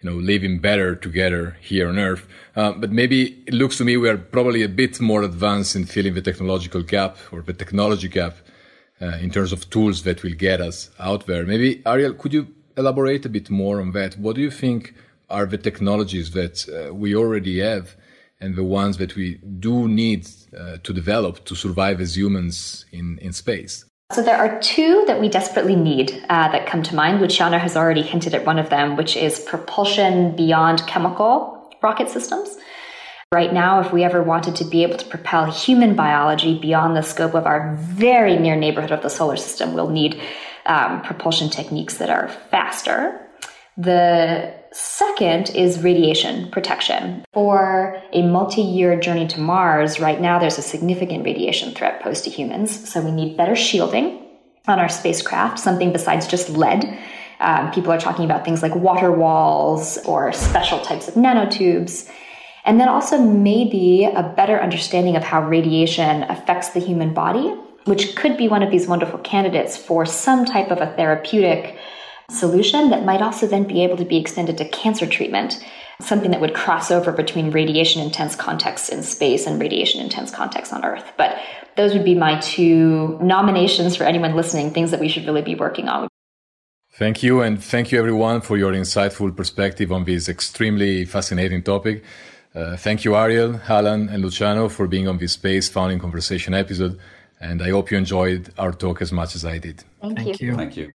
you 0.00 0.10
know 0.10 0.16
living 0.16 0.58
better 0.58 0.94
together 0.94 1.56
here 1.60 1.88
on 1.88 1.98
earth. 1.98 2.26
Uh, 2.54 2.72
but 2.72 2.92
maybe 2.92 3.42
it 3.46 3.54
looks 3.54 3.78
to 3.78 3.84
me 3.84 3.96
we 3.96 4.08
are 4.08 4.18
probably 4.18 4.62
a 4.62 4.68
bit 4.68 5.00
more 5.00 5.22
advanced 5.22 5.74
in 5.74 5.86
filling 5.86 6.14
the 6.14 6.22
technological 6.22 6.82
gap 6.82 7.16
or 7.32 7.40
the 7.42 7.52
technology 7.52 8.08
gap 8.08 8.36
uh, 9.00 9.06
in 9.20 9.30
terms 9.30 9.52
of 9.52 9.68
tools 9.70 10.02
that 10.02 10.22
will 10.22 10.34
get 10.34 10.60
us 10.60 10.90
out 10.98 11.26
there. 11.26 11.44
Maybe 11.46 11.82
ariel 11.86 12.12
could 12.12 12.32
you 12.32 12.48
elaborate 12.76 13.24
a 13.24 13.28
bit 13.28 13.50
more 13.50 13.80
on 13.80 13.92
that? 13.92 14.18
What 14.18 14.36
do 14.36 14.42
you 14.42 14.50
think 14.50 14.94
are 15.30 15.46
the 15.46 15.58
technologies 15.58 16.32
that 16.32 16.68
uh, 16.68 16.94
we 16.94 17.16
already 17.16 17.60
have 17.60 17.96
and 18.44 18.54
the 18.56 18.64
ones 18.82 18.98
that 18.98 19.16
we 19.16 19.40
do 19.58 19.88
need 19.88 20.28
uh, 20.28 20.76
to 20.82 20.92
develop 20.92 21.44
to 21.46 21.54
survive 21.54 22.00
as 22.00 22.16
humans 22.16 22.84
in, 22.92 23.18
in 23.26 23.32
space? 23.32 23.84
So 24.12 24.22
there 24.22 24.36
are 24.36 24.60
two 24.60 25.04
that 25.06 25.18
we 25.20 25.28
desperately 25.28 25.74
need 25.74 26.08
uh, 26.28 26.48
that 26.52 26.66
come 26.66 26.82
to 26.84 26.94
mind. 26.94 27.20
Luciano 27.20 27.58
has 27.58 27.74
already 27.74 28.02
hinted 28.02 28.34
at 28.34 28.44
one 28.44 28.58
of 28.58 28.68
them, 28.68 28.96
which 28.96 29.16
is 29.16 29.40
propulsion 29.40 30.36
beyond 30.36 30.86
chemical 30.86 31.74
rocket 31.82 32.10
systems. 32.10 32.56
Right 33.32 33.52
now, 33.52 33.80
if 33.80 33.92
we 33.92 34.04
ever 34.04 34.22
wanted 34.22 34.54
to 34.56 34.64
be 34.64 34.84
able 34.84 34.98
to 34.98 35.06
propel 35.06 35.50
human 35.50 35.96
biology 35.96 36.56
beyond 36.58 36.94
the 36.94 37.02
scope 37.02 37.34
of 37.34 37.46
our 37.46 37.74
very 37.76 38.36
near 38.36 38.54
neighborhood 38.54 38.92
of 38.92 39.02
the 39.02 39.10
solar 39.10 39.36
system, 39.36 39.72
we'll 39.74 39.90
need 39.90 40.20
um, 40.66 41.02
propulsion 41.02 41.50
techniques 41.50 41.96
that 41.96 42.10
are 42.10 42.28
faster. 42.50 43.20
The 43.76 44.54
Second 44.76 45.50
is 45.50 45.84
radiation 45.84 46.50
protection. 46.50 47.24
For 47.32 48.02
a 48.12 48.22
multi 48.22 48.60
year 48.60 48.98
journey 48.98 49.28
to 49.28 49.38
Mars, 49.38 50.00
right 50.00 50.20
now 50.20 50.40
there's 50.40 50.58
a 50.58 50.62
significant 50.62 51.24
radiation 51.24 51.72
threat 51.72 52.02
posed 52.02 52.24
to 52.24 52.30
humans, 52.30 52.90
so 52.90 53.00
we 53.00 53.12
need 53.12 53.36
better 53.36 53.54
shielding 53.54 54.20
on 54.66 54.80
our 54.80 54.88
spacecraft, 54.88 55.60
something 55.60 55.92
besides 55.92 56.26
just 56.26 56.50
lead. 56.50 56.98
Um, 57.38 57.70
people 57.70 57.92
are 57.92 58.00
talking 58.00 58.24
about 58.24 58.44
things 58.44 58.62
like 58.62 58.74
water 58.74 59.12
walls 59.12 59.96
or 59.98 60.32
special 60.32 60.80
types 60.80 61.06
of 61.06 61.14
nanotubes. 61.14 62.10
And 62.64 62.80
then 62.80 62.88
also 62.88 63.16
maybe 63.20 64.06
a 64.06 64.24
better 64.24 64.60
understanding 64.60 65.14
of 65.14 65.22
how 65.22 65.46
radiation 65.46 66.24
affects 66.24 66.70
the 66.70 66.80
human 66.80 67.14
body, 67.14 67.54
which 67.84 68.16
could 68.16 68.36
be 68.36 68.48
one 68.48 68.64
of 68.64 68.72
these 68.72 68.88
wonderful 68.88 69.20
candidates 69.20 69.76
for 69.76 70.04
some 70.04 70.44
type 70.44 70.72
of 70.72 70.78
a 70.78 70.92
therapeutic 70.96 71.78
solution 72.30 72.90
that 72.90 73.04
might 73.04 73.22
also 73.22 73.46
then 73.46 73.64
be 73.64 73.82
able 73.82 73.96
to 73.96 74.04
be 74.04 74.16
extended 74.16 74.58
to 74.58 74.68
cancer 74.68 75.06
treatment, 75.06 75.64
something 76.00 76.30
that 76.30 76.40
would 76.40 76.54
cross 76.54 76.90
over 76.90 77.12
between 77.12 77.50
radiation 77.50 78.02
intense 78.02 78.34
contexts 78.34 78.88
in 78.88 79.02
space 79.02 79.46
and 79.46 79.60
radiation 79.60 80.00
intense 80.00 80.30
contexts 80.30 80.72
on 80.72 80.84
Earth. 80.84 81.12
But 81.16 81.38
those 81.76 81.92
would 81.92 82.04
be 82.04 82.14
my 82.14 82.38
two 82.40 83.18
nominations 83.20 83.96
for 83.96 84.04
anyone 84.04 84.34
listening, 84.34 84.70
things 84.70 84.90
that 84.90 85.00
we 85.00 85.08
should 85.08 85.26
really 85.26 85.42
be 85.42 85.54
working 85.54 85.88
on. 85.88 86.08
Thank 86.96 87.24
you, 87.24 87.40
and 87.40 87.62
thank 87.62 87.90
you 87.90 87.98
everyone 87.98 88.40
for 88.40 88.56
your 88.56 88.72
insightful 88.72 89.36
perspective 89.36 89.90
on 89.90 90.04
this 90.04 90.28
extremely 90.28 91.04
fascinating 91.04 91.62
topic. 91.62 92.04
Uh, 92.54 92.76
thank 92.76 93.04
you, 93.04 93.16
Ariel, 93.16 93.60
Alan, 93.68 94.08
and 94.08 94.22
Luciano 94.22 94.68
for 94.68 94.86
being 94.86 95.08
on 95.08 95.18
this 95.18 95.32
Space 95.32 95.68
Found 95.70 95.90
in 95.90 95.98
Conversation 95.98 96.54
episode, 96.54 97.00
and 97.40 97.60
I 97.60 97.70
hope 97.70 97.90
you 97.90 97.98
enjoyed 97.98 98.52
our 98.58 98.72
talk 98.72 99.02
as 99.02 99.10
much 99.10 99.34
as 99.34 99.44
I 99.44 99.58
did. 99.58 99.82
Thank, 100.00 100.18
thank 100.18 100.40
you. 100.40 100.50
you. 100.50 100.56
Thank 100.56 100.76
you. 100.76 100.92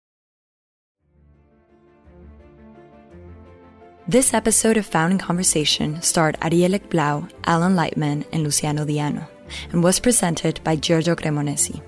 This 4.09 4.33
episode 4.33 4.75
of 4.75 4.87
Found 4.87 5.11
in 5.13 5.19
Conversation 5.19 6.01
starred 6.01 6.35
Ariel 6.41 6.79
Blau, 6.89 7.27
Alan 7.43 7.75
Lightman, 7.75 8.25
and 8.33 8.41
Luciano 8.41 8.83
Diana, 8.83 9.29
and 9.71 9.83
was 9.83 9.99
presented 9.99 10.59
by 10.63 10.77
Giorgio 10.77 11.13
Cremonesi. 11.13 11.79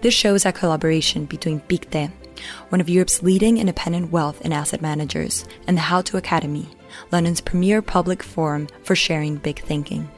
This 0.00 0.14
show 0.14 0.32
is 0.34 0.46
a 0.46 0.52
collaboration 0.52 1.26
between 1.26 1.60
Pictet, 1.60 2.10
one 2.70 2.80
of 2.80 2.88
Europe's 2.88 3.22
leading 3.22 3.58
independent 3.58 4.10
wealth 4.10 4.40
and 4.40 4.54
asset 4.54 4.80
managers, 4.80 5.44
and 5.66 5.76
the 5.76 5.82
How 5.82 6.00
to 6.00 6.16
Academy, 6.16 6.66
London's 7.12 7.42
premier 7.42 7.82
public 7.82 8.22
forum 8.22 8.66
for 8.82 8.96
sharing 8.96 9.36
big 9.36 9.60
thinking. 9.60 10.10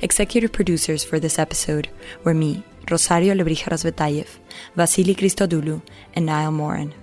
Executive 0.00 0.52
producers 0.52 1.04
for 1.04 1.20
this 1.20 1.38
episode 1.38 1.90
were 2.24 2.32
me, 2.32 2.64
Rosario 2.90 3.34
Lebrija 3.34 3.68
Razvetayev, 3.68 4.38
Vasily 4.74 5.14
Christodoulou, 5.14 5.82
and 6.14 6.24
Niall 6.24 6.52
Moran. 6.52 6.94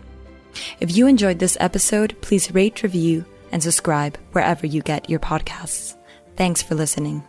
If 0.79 0.95
you 0.95 1.07
enjoyed 1.07 1.39
this 1.39 1.57
episode, 1.59 2.15
please 2.21 2.53
rate, 2.53 2.83
review, 2.83 3.25
and 3.51 3.61
subscribe 3.61 4.17
wherever 4.31 4.65
you 4.65 4.81
get 4.81 5.09
your 5.09 5.19
podcasts. 5.19 5.95
Thanks 6.35 6.61
for 6.61 6.75
listening. 6.75 7.23